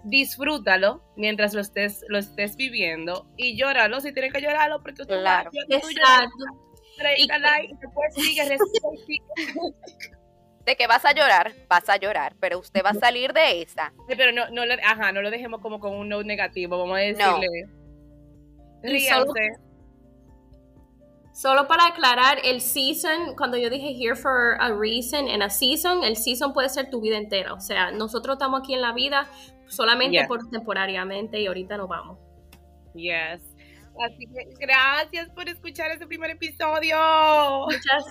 disfrútalo 0.03 1.03
mientras 1.15 1.53
lo 1.53 1.61
estés, 1.61 2.03
lo 2.07 2.17
estés 2.17 2.55
viviendo 2.55 3.27
y 3.37 3.57
llóralo 3.57 3.99
si 4.01 4.13
tienes 4.13 4.33
que 4.33 4.41
llorarlo 4.41 4.81
porque 4.81 5.03
tú, 5.03 5.05
claro. 5.05 5.51
tú, 5.51 5.57
y, 7.17 7.27
después 7.27 8.13
sigue, 8.15 8.57
sigue. 9.05 9.21
de 10.67 10.75
que 10.75 10.85
vas 10.85 11.05
a 11.05 11.13
llorar, 11.13 11.53
vas 11.69 11.87
a 11.87 11.95
llorar, 11.95 12.35
pero 12.41 12.59
usted 12.59 12.83
va 12.83 12.89
a 12.89 12.93
salir 12.93 13.31
de 13.31 13.61
esa. 13.61 13.93
pero 14.05 14.33
no, 14.33 14.49
no, 14.49 14.65
lo, 14.65 14.73
ajá, 14.83 15.13
no 15.13 15.21
lo 15.21 15.31
dejemos 15.31 15.61
como 15.61 15.79
con 15.79 15.93
un 15.93 16.09
no 16.09 16.21
negativo, 16.23 16.77
vamos 16.77 16.97
a 16.97 16.99
decirle. 16.99 17.67
No. 18.83 19.33
Solo, 21.33 21.67
para 21.67 21.87
aclarar, 21.87 22.39
el 22.43 22.59
season, 22.59 23.35
cuando 23.37 23.55
yo 23.57 23.69
dije 23.69 23.95
here 23.97 24.15
for 24.15 24.57
a 24.59 24.73
reason, 24.73 25.29
en 25.29 25.41
a 25.41 25.49
season, 25.49 26.03
el 26.03 26.17
season 26.17 26.51
puede 26.51 26.67
ser 26.67 26.89
tu 26.89 26.99
vida 26.99 27.15
entera. 27.15 27.53
O 27.53 27.61
sea, 27.61 27.91
nosotros 27.91 28.33
estamos 28.33 28.59
aquí 28.59 28.73
en 28.73 28.81
la 28.81 28.91
vida 28.91 29.29
solamente 29.67 30.25
por 30.27 30.49
temporariamente 30.49 31.39
y 31.39 31.47
ahorita 31.47 31.77
nos 31.77 31.87
vamos. 31.87 32.19
Yes. 32.93 33.41
Así 34.03 34.27
que 34.27 34.49
gracias 34.59 35.29
por 35.29 35.47
escuchar 35.47 35.91
este 35.91 36.07
primer 36.07 36.31
episodio. 36.31 36.97
Muchas, 37.67 38.05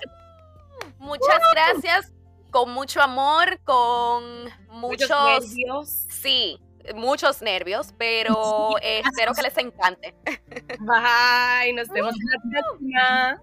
muchas 0.98 1.40
gracias 1.52 2.15
con 2.56 2.70
mucho 2.70 3.02
amor, 3.02 3.60
con 3.64 4.48
muchos, 4.70 5.10
nervios. 5.10 6.06
Sí, 6.08 6.58
muchos 6.94 7.42
nervios, 7.42 7.92
pero 7.98 8.70
espero 8.82 9.34
que 9.34 9.42
les 9.42 9.58
encante. 9.58 10.14
Bye, 10.80 11.74
nos 11.74 11.86
vemos 11.88 12.14
en 12.14 12.26
la 12.30 12.62
próxima. 12.62 13.42